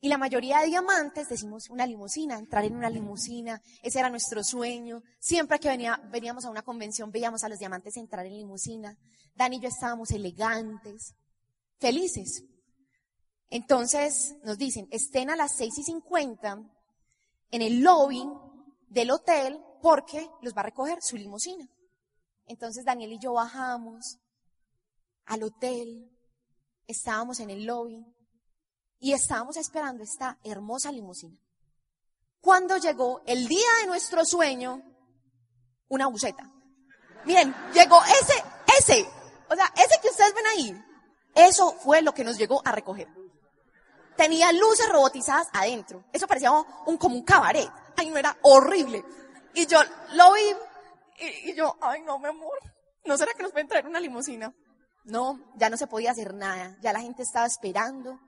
Y 0.00 0.08
la 0.08 0.18
mayoría 0.18 0.58
de 0.58 0.66
diamantes 0.66 1.28
decimos 1.28 1.70
una 1.70 1.86
limusina, 1.86 2.36
entrar 2.36 2.64
en 2.64 2.76
una 2.76 2.90
limusina, 2.90 3.62
ese 3.82 4.00
era 4.00 4.10
nuestro 4.10 4.42
sueño. 4.42 5.02
Siempre 5.20 5.60
que 5.60 5.68
venía, 5.68 6.00
veníamos 6.10 6.44
a 6.44 6.50
una 6.50 6.62
convención 6.62 7.12
veíamos 7.12 7.44
a 7.44 7.48
los 7.48 7.58
diamantes 7.58 7.96
entrar 7.96 8.26
en 8.26 8.36
limusina. 8.36 8.98
Dani 9.36 9.56
y 9.56 9.60
yo 9.60 9.68
estábamos 9.68 10.10
elegantes, 10.10 11.14
felices. 11.78 12.44
Entonces 13.48 14.34
nos 14.42 14.58
dicen, 14.58 14.88
estén 14.90 15.30
a 15.30 15.36
las 15.36 15.56
seis 15.56 15.78
y 15.78 15.84
cincuenta 15.84 16.58
en 17.50 17.62
el 17.62 17.80
lobby 17.80 18.28
del 18.88 19.12
hotel 19.12 19.62
porque 19.82 20.30
los 20.40 20.54
va 20.54 20.60
a 20.60 20.66
recoger 20.66 21.02
su 21.02 21.16
limusina. 21.16 21.68
Entonces 22.46 22.84
Daniel 22.84 23.12
y 23.12 23.18
yo 23.18 23.34
bajamos 23.34 24.18
al 25.26 25.42
hotel, 25.42 26.10
estábamos 26.86 27.40
en 27.40 27.50
el 27.50 27.64
lobby 27.64 28.06
y 29.00 29.12
estábamos 29.12 29.56
esperando 29.56 30.04
esta 30.04 30.38
hermosa 30.44 30.92
limusina. 30.92 31.36
Cuando 32.40 32.76
llegó 32.76 33.22
el 33.26 33.46
día 33.48 33.68
de 33.80 33.86
nuestro 33.86 34.24
sueño, 34.24 34.82
una 35.88 36.06
buceta. 36.06 36.48
Miren, 37.24 37.54
llegó 37.74 38.00
ese, 38.04 38.42
ese, 38.78 39.06
o 39.48 39.54
sea, 39.54 39.72
ese 39.76 40.00
que 40.00 40.08
ustedes 40.08 40.34
ven 40.34 40.46
ahí, 40.46 40.84
eso 41.34 41.72
fue 41.72 42.02
lo 42.02 42.14
que 42.14 42.24
nos 42.24 42.36
llegó 42.38 42.62
a 42.64 42.72
recoger. 42.72 43.08
Tenía 44.16 44.52
luces 44.52 44.88
robotizadas 44.88 45.48
adentro. 45.52 46.04
Eso 46.12 46.26
parecía 46.26 46.52
un, 46.52 46.96
como 46.98 47.16
un 47.16 47.24
cabaret. 47.24 47.68
Ay, 47.96 48.10
no 48.10 48.18
era 48.18 48.36
horrible. 48.42 49.04
Y 49.54 49.66
yo 49.66 49.78
lo 50.14 50.32
vi 50.32 50.40
y, 51.44 51.54
yo, 51.54 51.76
ay, 51.80 52.02
no, 52.02 52.18
mi 52.18 52.26
amor, 52.26 52.58
¿no 53.04 53.16
será 53.16 53.32
que 53.34 53.42
nos 53.42 53.52
pueden 53.52 53.68
traer 53.68 53.86
una 53.86 54.00
limusina? 54.00 54.52
No, 55.04 55.52
ya 55.56 55.70
no 55.70 55.76
se 55.76 55.86
podía 55.86 56.12
hacer 56.12 56.34
nada. 56.34 56.76
Ya 56.80 56.92
la 56.92 57.00
gente 57.00 57.22
estaba 57.22 57.46
esperando 57.46 58.18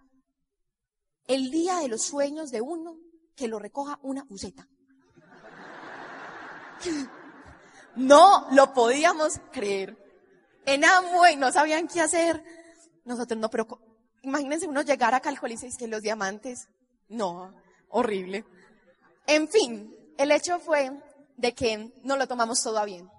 el 1.27 1.51
día 1.51 1.79
de 1.79 1.89
los 1.89 2.03
sueños 2.03 2.51
de 2.51 2.61
uno 2.61 2.97
que 3.37 3.49
lo 3.49 3.59
recoja 3.59 3.99
una 4.03 4.25
buceta. 4.25 4.69
No 7.97 8.49
lo 8.51 8.75
podíamos 8.75 9.39
creer. 9.53 9.97
En 10.67 10.85
Amway 10.85 11.37
no 11.37 11.53
sabían 11.53 11.87
qué 11.87 12.01
hacer. 12.01 12.43
Nosotros 13.05 13.39
no, 13.39 13.49
pero 13.49 13.69
imagínense 14.23 14.67
uno 14.67 14.83
llegar 14.83 15.15
a 15.15 15.21
calcularse 15.21 15.69
y 15.69 15.77
que 15.77 15.87
los 15.87 16.03
diamantes. 16.03 16.67
No, 17.09 17.55
horrible. 17.91 18.45
En 19.29 19.49
fin, 19.49 19.95
el 20.19 20.33
hecho 20.33 20.59
fue 20.59 20.91
de 21.37 21.55
que 21.55 21.93
no 22.03 22.17
lo 22.17 22.27
tomamos 22.27 22.63
todo 22.63 22.79
a 22.79 22.85
bien. 22.85 23.11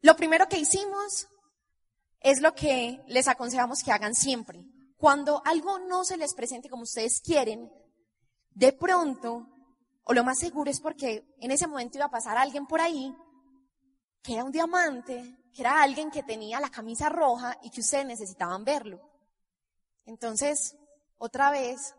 Lo 0.00 0.16
primero 0.16 0.48
que 0.48 0.58
hicimos 0.58 1.28
es 2.20 2.40
lo 2.40 2.54
que 2.54 3.02
les 3.06 3.28
aconsejamos 3.28 3.82
que 3.82 3.92
hagan 3.92 4.14
siempre. 4.14 4.64
Cuando 4.96 5.42
algo 5.44 5.78
no 5.78 6.04
se 6.04 6.16
les 6.16 6.34
presente 6.34 6.68
como 6.68 6.82
ustedes 6.82 7.20
quieren, 7.20 7.70
de 8.50 8.72
pronto, 8.72 9.46
o 10.04 10.12
lo 10.12 10.24
más 10.24 10.38
seguro 10.38 10.70
es 10.70 10.80
porque 10.80 11.24
en 11.40 11.50
ese 11.50 11.66
momento 11.66 11.98
iba 11.98 12.06
a 12.06 12.10
pasar 12.10 12.36
alguien 12.36 12.66
por 12.66 12.80
ahí 12.80 13.14
que 14.22 14.34
era 14.34 14.44
un 14.44 14.52
diamante, 14.52 15.36
que 15.52 15.62
era 15.62 15.82
alguien 15.82 16.10
que 16.10 16.22
tenía 16.22 16.60
la 16.60 16.70
camisa 16.70 17.08
roja 17.08 17.56
y 17.62 17.70
que 17.70 17.80
ustedes 17.80 18.06
necesitaban 18.06 18.64
verlo. 18.64 19.00
Entonces, 20.04 20.76
otra 21.18 21.50
vez, 21.50 21.94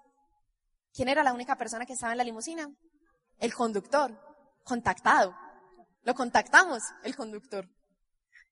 ¿quién 0.93 1.07
era 1.07 1.23
la 1.23 1.33
única 1.33 1.57
persona 1.57 1.85
que 1.85 1.93
estaba 1.93 2.13
en 2.13 2.17
la 2.17 2.23
limusina? 2.23 2.69
El 3.39 3.53
conductor, 3.53 4.30
contactado. 4.63 5.35
Lo 6.03 6.13
contactamos, 6.15 6.81
el 7.03 7.15
conductor. 7.15 7.67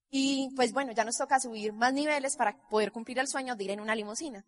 Y 0.10 0.50
pues 0.56 0.74
bueno, 0.74 0.92
ya 0.92 1.04
nos 1.04 1.18
toca 1.18 1.40
subir 1.40 1.74
más 1.74 1.94
niveles 1.94 2.36
para 2.36 2.58
poder 2.70 2.92
cumplir 2.92 3.20
el 3.20 3.28
sueño 3.28 3.56
de 3.56 3.64
ir 3.64 3.72
en 3.72 3.80
una 3.80 3.96
limusina. 3.96 4.46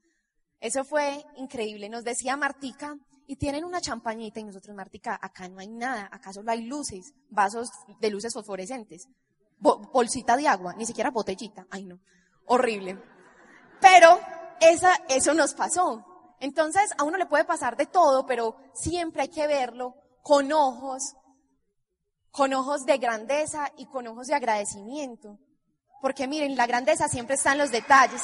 Eso 0.60 0.84
fue 0.84 1.24
increíble. 1.38 1.90
Nos 1.90 2.04
decía 2.04 2.38
Martica, 2.38 2.96
y 3.32 3.38
tienen 3.38 3.64
una 3.64 3.80
champañita 3.80 4.42
y 4.42 4.44
nosotros, 4.44 4.76
Martica, 4.76 5.18
acá 5.22 5.48
no 5.48 5.60
hay 5.60 5.70
nada, 5.70 6.10
acá 6.12 6.34
solo 6.34 6.52
hay 6.52 6.64
luces, 6.64 7.14
vasos 7.30 7.70
de 8.02 8.10
luces 8.10 8.34
fosforescentes, 8.34 9.08
bolsita 9.58 10.36
de 10.36 10.50
agua, 10.50 10.74
ni 10.76 10.86
siquiera 10.86 11.12
botellita. 11.12 11.66
Ay 11.70 11.86
no, 11.86 12.00
horrible. 12.48 13.02
Pero 13.80 14.20
esa, 14.60 14.96
eso 15.08 15.34
nos 15.34 15.54
pasó. 15.54 16.06
Entonces, 16.42 16.92
a 16.98 17.04
uno 17.04 17.18
le 17.18 17.26
puede 17.26 17.46
pasar 17.46 17.78
de 17.78 17.86
todo, 17.86 18.26
pero 18.26 18.58
siempre 18.74 19.22
hay 19.22 19.30
que 19.30 19.48
verlo 19.48 19.96
con 20.22 20.52
ojos, 20.52 21.16
con 22.32 22.54
ojos 22.54 22.86
de 22.86 22.98
grandeza 22.98 23.72
y 23.78 23.86
con 23.86 24.08
ojos 24.08 24.28
de 24.28 24.36
agradecimiento. 24.36 25.38
Porque 26.02 26.28
miren, 26.28 26.56
la 26.56 26.66
grandeza 26.66 27.08
siempre 27.08 27.36
está 27.36 27.52
en 27.52 27.60
los 27.60 27.72
detalles. 27.72 28.24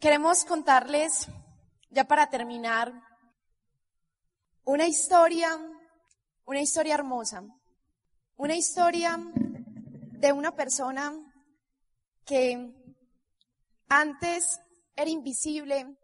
Queremos 0.00 0.44
contarles, 0.44 1.28
ya 1.90 2.04
para 2.04 2.28
terminar, 2.28 2.92
una 4.64 4.86
historia, 4.86 5.58
una 6.44 6.60
historia 6.60 6.94
hermosa, 6.94 7.42
una 8.36 8.54
historia 8.54 9.18
de 9.34 10.32
una 10.32 10.54
persona 10.54 11.14
que 12.26 12.83
antes 14.00 14.60
era 14.96 15.10
invisible, 15.10 15.96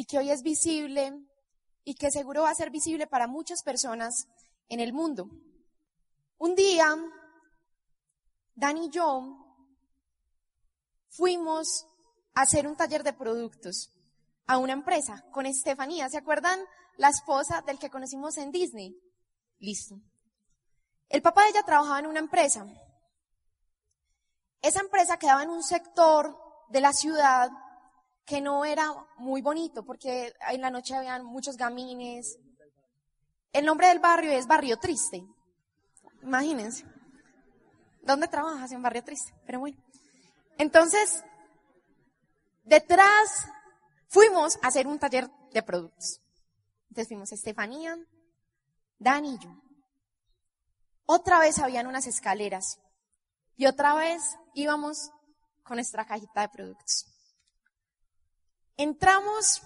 y 0.00 0.04
que 0.06 0.16
hoy 0.16 0.30
es 0.30 0.42
visible 0.42 1.12
y 1.84 1.94
que 1.94 2.10
seguro 2.10 2.42
va 2.42 2.50
a 2.50 2.54
ser 2.54 2.70
visible 2.70 3.06
para 3.06 3.26
muchas 3.26 3.62
personas 3.62 4.28
en 4.68 4.80
el 4.80 4.94
mundo. 4.94 5.28
Un 6.38 6.54
día, 6.54 6.96
Dani 8.54 8.86
y 8.86 8.90
yo 8.90 9.36
fuimos 11.10 11.86
a 12.34 12.42
hacer 12.42 12.66
un 12.66 12.76
taller 12.76 13.02
de 13.02 13.12
productos 13.12 13.92
a 14.46 14.56
una 14.56 14.72
empresa 14.72 15.22
con 15.32 15.44
Estefanía. 15.44 16.08
¿Se 16.08 16.16
acuerdan? 16.16 16.58
La 16.96 17.10
esposa 17.10 17.62
del 17.62 17.78
que 17.78 17.90
conocimos 17.90 18.38
en 18.38 18.52
Disney. 18.52 18.96
Listo. 19.58 19.96
El 21.10 21.20
papá 21.20 21.42
de 21.42 21.50
ella 21.50 21.62
trabajaba 21.62 21.98
en 21.98 22.06
una 22.06 22.20
empresa. 22.20 22.66
Esa 24.62 24.80
empresa 24.80 25.18
quedaba 25.18 25.42
en 25.42 25.50
un 25.50 25.62
sector 25.62 26.49
de 26.70 26.80
la 26.80 26.92
ciudad 26.92 27.50
que 28.24 28.40
no 28.40 28.64
era 28.64 28.94
muy 29.18 29.42
bonito 29.42 29.84
porque 29.84 30.32
en 30.50 30.60
la 30.60 30.70
noche 30.70 30.94
habían 30.94 31.24
muchos 31.24 31.56
gamines. 31.56 32.38
El 33.52 33.66
nombre 33.66 33.88
del 33.88 33.98
barrio 33.98 34.30
es 34.30 34.46
Barrio 34.46 34.78
Triste. 34.78 35.24
Imagínense. 36.22 36.84
¿Dónde 38.02 38.28
trabajas 38.28 38.72
en 38.72 38.82
Barrio 38.82 39.04
Triste? 39.04 39.34
Pero 39.44 39.60
bueno. 39.60 39.76
Entonces, 40.58 41.24
detrás 42.62 43.48
fuimos 44.08 44.58
a 44.62 44.68
hacer 44.68 44.86
un 44.86 44.98
taller 44.98 45.28
de 45.52 45.62
productos. 45.62 46.20
Entonces 46.88 47.08
fuimos 47.08 47.32
Estefanía, 47.32 47.98
Dani 48.98 49.34
y 49.34 49.38
yo. 49.38 49.50
Otra 51.06 51.40
vez 51.40 51.58
habían 51.58 51.88
unas 51.88 52.06
escaleras 52.06 52.78
y 53.56 53.66
otra 53.66 53.94
vez 53.94 54.22
íbamos 54.54 55.10
con 55.62 55.76
nuestra 55.76 56.04
cajita 56.04 56.42
de 56.42 56.48
productos. 56.48 57.06
Entramos 58.76 59.62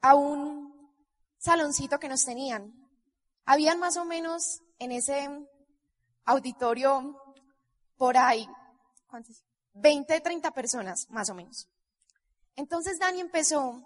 a 0.00 0.14
un 0.14 0.92
saloncito 1.38 1.98
que 1.98 2.08
nos 2.08 2.24
tenían. 2.24 2.72
Habían 3.44 3.78
más 3.78 3.96
o 3.96 4.04
menos 4.04 4.60
en 4.78 4.92
ese 4.92 5.28
auditorio 6.24 7.16
por 7.96 8.16
ahí, 8.16 8.48
¿cuántos? 9.06 9.44
20, 9.74 10.20
30 10.20 10.50
personas, 10.50 11.08
más 11.10 11.30
o 11.30 11.34
menos. 11.34 11.68
Entonces 12.56 12.98
Dani 12.98 13.20
empezó, 13.20 13.82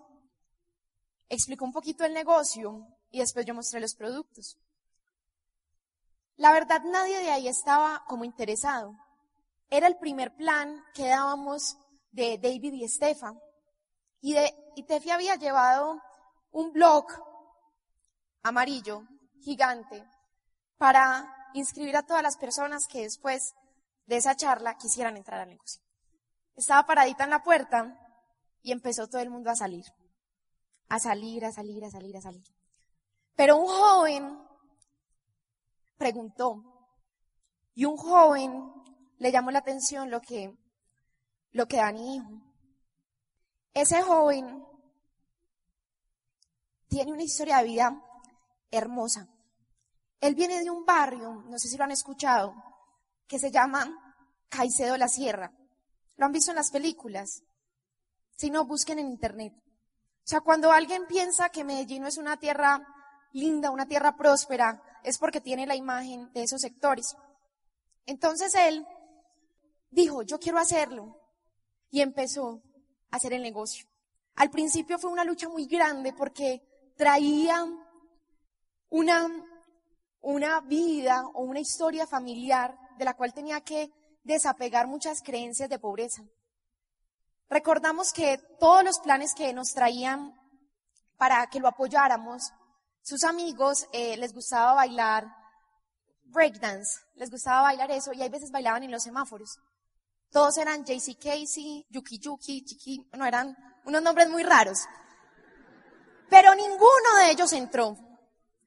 explicó 1.29 1.65
un 1.65 1.73
poquito 1.73 2.05
el 2.05 2.13
negocio 2.13 2.87
y 3.11 3.21
después 3.21 3.47
yo 3.47 3.55
mostré 3.55 3.81
los 3.81 3.95
productos. 3.95 4.59
La 6.37 6.53
verdad, 6.53 6.83
nadie 6.85 7.19
de 7.19 7.31
ahí 7.31 7.49
estaba 7.49 8.05
como 8.07 8.25
interesado. 8.25 8.99
Era 9.71 9.87
el 9.87 9.97
primer 9.99 10.35
plan 10.37 10.83
que 10.95 11.09
dábamos 11.09 11.77
de 12.13 12.39
David 12.39 12.73
y 12.75 12.85
Estefan. 12.85 13.39
Y, 14.21 14.35
de, 14.35 14.55
y 14.77 14.85
Tefi 14.85 15.11
había 15.11 15.37
llevado 15.37 16.01
un 16.51 16.73
blog 16.73 17.07
amarillo, 18.43 19.03
gigante, 19.41 20.05
para 20.79 21.33
inscribir 21.55 21.97
a 21.97 22.05
todas 22.05 22.23
las 22.23 22.37
personas 22.37 22.87
que 22.87 23.03
después 23.03 23.55
de 24.07 24.17
esa 24.17 24.37
charla 24.37 24.77
quisieran 24.77 25.17
entrar 25.17 25.41
al 25.41 25.49
negocio. 25.49 25.83
Estaba 26.55 26.87
paradita 26.87 27.25
en 27.25 27.31
la 27.31 27.43
puerta 27.43 28.03
Y 28.63 28.73
empezó 28.73 29.07
todo 29.07 29.21
el 29.21 29.31
mundo 29.31 29.51
a 29.51 29.55
salir. 29.55 29.85
A 30.89 30.99
salir, 30.99 31.45
a 31.45 31.53
salir, 31.53 31.85
a 31.85 31.91
salir, 31.91 32.17
a 32.17 32.21
salir. 32.21 32.47
Pero 33.37 33.59
un 33.59 33.67
joven 33.67 34.39
preguntó. 35.97 36.63
Y 37.75 37.85
un 37.85 37.97
joven 37.97 38.73
le 39.19 39.33
llamó 39.33 39.51
la 39.51 39.61
atención 39.61 40.11
lo 40.11 40.21
que, 40.21 40.55
lo 41.53 41.67
que 41.67 41.79
Dani 41.79 42.19
dijo. 42.19 42.31
Ese 43.75 44.03
joven 44.03 44.65
tiene 46.89 47.13
una 47.13 47.23
historia 47.23 47.59
de 47.59 47.65
vida 47.65 48.03
hermosa. 48.71 49.29
Él 50.21 50.35
viene 50.35 50.63
de 50.63 50.71
un 50.71 50.85
barrio, 50.85 51.45
no 51.47 51.59
sé 51.59 51.69
si 51.69 51.77
lo 51.77 51.85
han 51.85 51.91
escuchado, 51.91 52.55
que 53.27 53.39
se 53.39 53.51
llama 53.51 54.17
Caicedo 54.49 54.97
la 54.97 55.09
Sierra. 55.09 55.53
Lo 56.17 56.27
han 56.27 56.33
visto 56.33 56.51
en 56.51 56.57
las 56.57 56.71
películas. 56.71 57.43
Si 58.37 58.51
no, 58.51 58.65
busquen 58.65 58.99
en 58.99 59.09
internet. 59.09 59.53
O 59.57 60.29
sea, 60.29 60.41
cuando 60.41 60.73
alguien 60.73 61.07
piensa 61.07 61.51
que 61.51 61.65
Medellín 61.65 62.03
no 62.03 62.09
es 62.09 62.19
una 62.19 62.39
tierra 62.39 62.81
linda, 63.33 63.71
una 63.71 63.87
tierra 63.87 64.17
próspera, 64.17 64.83
es 65.05 65.19
porque 65.19 65.41
tiene 65.41 65.67
la 65.67 65.77
imagen 65.77 66.33
de 66.33 66.43
esos 66.43 66.63
sectores. 66.63 67.15
Entonces 68.07 68.55
él 68.55 68.87
dijo, 69.91 70.23
yo 70.23 70.39
quiero 70.39 70.59
hacerlo. 70.59 71.21
Y 71.91 72.01
empezó 72.01 72.63
a 73.11 73.17
hacer 73.17 73.33
el 73.33 73.43
negocio. 73.43 73.87
Al 74.35 74.51
principio 74.51 74.99
fue 74.99 75.11
una 75.11 75.25
lucha 75.25 75.49
muy 75.49 75.67
grande 75.67 76.13
porque 76.13 76.63
traía 76.97 77.65
una, 78.91 79.29
una 80.21 80.61
vida 80.61 81.27
o 81.35 81.43
una 81.43 81.61
historia 81.61 82.07
familiar 82.07 82.77
de 82.99 83.05
la 83.05 83.15
cual 83.15 83.33
tenía 83.33 83.61
que 83.63 83.91
desapegar 84.25 84.87
muchas 84.87 85.23
creencias 85.23 85.69
de 85.69 85.79
pobreza. 85.79 86.23
Recordamos 87.49 88.13
que 88.13 88.39
todos 88.59 88.83
los 88.83 88.99
planes 88.99 89.35
que 89.35 89.53
nos 89.53 89.73
traían 89.73 90.35
para 91.17 91.47
que 91.47 91.61
lo 91.61 91.69
apoyáramos, 91.69 92.53
sus 93.03 93.23
amigos 93.25 93.87
eh, 93.93 94.17
les 94.17 94.35
gustaba 94.35 94.75
bailar 94.75 95.25
breakdance, 96.25 97.01
les 97.15 97.31
gustaba 97.31 97.63
bailar 97.63 97.91
eso 97.93 98.13
y 98.13 98.21
hay 98.21 98.29
veces 98.29 98.51
bailaban 98.51 98.83
en 98.83 98.91
los 98.91 99.05
semáforos. 99.05 99.59
Todos 100.31 100.59
eran 100.59 100.85
JC 100.85 101.17
Casey, 101.19 101.87
Yuki 101.89 102.19
Yuki, 102.19 102.65
Chiqui, 102.65 103.07
no 103.13 103.25
eran 103.25 103.57
unos 103.85 104.03
nombres 104.03 104.29
muy 104.29 104.43
raros. 104.43 104.81
Pero 106.29 106.55
ninguno 106.55 107.17
de 107.21 107.31
ellos 107.31 107.53
entró. 107.53 107.97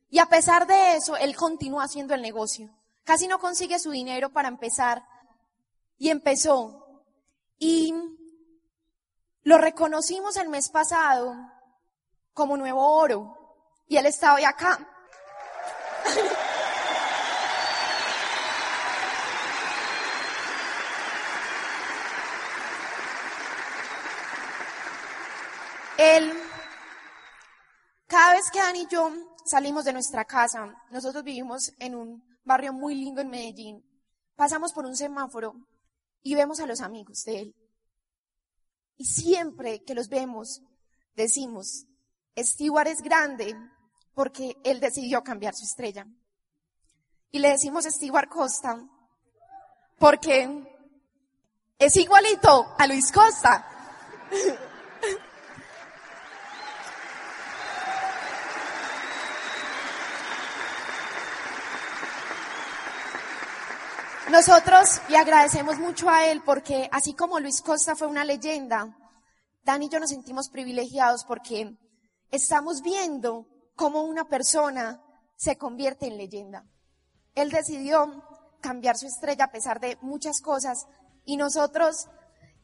Y 0.10 0.20
a 0.20 0.26
pesar 0.26 0.66
de 0.66 0.96
eso, 0.96 1.16
él 1.18 1.36
continúa 1.36 1.84
haciendo 1.84 2.16
el 2.16 2.22
negocio. 2.22 2.70
Casi 3.04 3.28
no 3.28 3.40
consigue 3.40 3.80
su 3.80 3.92
dinero 3.92 4.32
para 4.32 4.48
empezar. 4.48 5.04
Y 5.98 6.10
empezó. 6.10 7.04
Y 7.58 7.94
lo 9.44 9.58
reconocimos 9.58 10.38
el 10.38 10.50
mes 10.50 10.70
pasado 10.70 11.36
como 12.34 12.58
nuevo 12.58 12.96
oro. 12.96 13.36
Y 13.88 13.98
él 13.98 14.06
está 14.06 14.34
hoy 14.34 14.46
acá. 14.46 14.80
él 26.00 26.34
cada 28.10 28.34
vez 28.34 28.50
que 28.50 28.58
Dani 28.58 28.82
y 28.82 28.88
yo 28.88 29.12
salimos 29.46 29.86
de 29.86 29.94
nuestra 29.94 30.26
casa, 30.26 30.74
nosotros 30.90 31.24
vivimos 31.24 31.72
en 31.78 31.94
un 31.94 32.24
barrio 32.44 32.74
muy 32.74 32.96
lindo 32.96 33.22
en 33.22 33.30
Medellín, 33.30 33.86
pasamos 34.36 34.74
por 34.74 34.88
un 34.88 34.96
semáforo 34.96 35.54
y 36.24 36.34
vemos 36.34 36.60
a 36.60 36.66
los 36.66 36.82
amigos 36.82 37.24
de 37.26 37.42
él. 37.42 37.56
Y 38.98 39.06
siempre 39.06 39.84
que 39.84 39.94
los 39.94 40.10
vemos, 40.10 40.64
decimos, 41.16 41.86
Stewart 42.36 42.88
es 42.88 43.04
grande 43.04 43.56
porque 44.16 44.58
él 44.64 44.80
decidió 44.80 45.24
cambiar 45.24 45.54
su 45.54 45.66
estrella. 45.66 46.08
Y 47.30 47.38
le 47.38 47.50
decimos 47.50 47.86
Stewart 47.86 48.28
Costa 48.28 48.84
porque 50.00 50.68
es 51.78 51.96
igualito 51.96 52.74
a 52.76 52.88
Luis 52.88 53.12
Costa. 53.12 53.68
Nosotros 64.32 65.02
le 65.10 65.18
agradecemos 65.18 65.80
mucho 65.80 66.08
a 66.08 66.28
él 66.28 66.44
porque 66.46 66.88
así 66.92 67.16
como 67.16 67.40
Luis 67.40 67.62
Costa 67.62 67.96
fue 67.96 68.08
una 68.08 68.24
leyenda, 68.24 68.96
Dani 69.64 69.88
y 69.88 69.90
yo 69.90 70.00
nos 70.00 70.12
sentimos 70.12 70.50
privilegiados 70.50 71.26
porque 71.26 71.76
estamos 72.30 72.84
viendo 72.84 73.48
cómo 73.76 74.04
una 74.04 74.26
persona 74.26 75.02
se 75.36 75.58
convierte 75.58 76.06
en 76.06 76.18
leyenda. 76.18 76.64
Él 77.34 77.50
decidió 77.50 78.24
cambiar 78.62 78.98
su 78.98 79.08
estrella 79.08 79.46
a 79.46 79.52
pesar 79.52 79.80
de 79.80 79.98
muchas 80.02 80.42
cosas 80.42 80.86
y 81.26 81.36
nosotros 81.36 82.08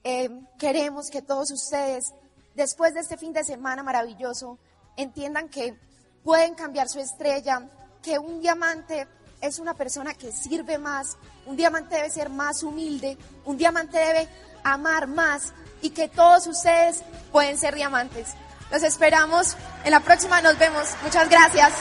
eh, 0.04 0.30
queremos 0.60 1.10
que 1.10 1.24
todos 1.24 1.50
ustedes, 1.50 2.14
después 2.54 2.94
de 2.94 3.00
este 3.00 3.18
fin 3.18 3.34
de 3.34 3.44
semana 3.44 3.82
maravilloso, 3.82 4.60
entiendan 4.98 5.50
que 5.50 5.76
pueden 6.24 6.54
cambiar 6.54 6.90
su 6.90 7.00
estrella, 7.00 7.68
que 8.04 8.20
un 8.20 8.40
diamante 8.40 9.08
es 9.42 9.60
una 9.60 9.74
persona 9.74 10.14
que 10.14 10.32
sirve 10.32 10.78
más, 10.78 11.18
un 11.46 11.56
diamante 11.56 11.96
debe 11.96 12.10
ser 12.10 12.30
más 12.30 12.64
humilde, 12.64 13.18
un 13.46 13.58
diamante 13.58 13.98
debe 13.98 14.28
amar 14.64 15.08
más 15.08 15.54
y 15.82 15.92
que 15.92 16.08
todos 16.08 16.48
ustedes 16.48 17.04
pueden 17.32 17.58
ser 17.58 17.76
diamantes. 17.76 18.30
Los 18.72 18.84
esperamos 18.84 19.56
en 19.84 19.92
la 19.92 20.00
próxima, 20.00 20.42
nos 20.42 20.58
vemos. 20.58 20.88
Muchas 21.04 21.30
gracias. 21.30 21.72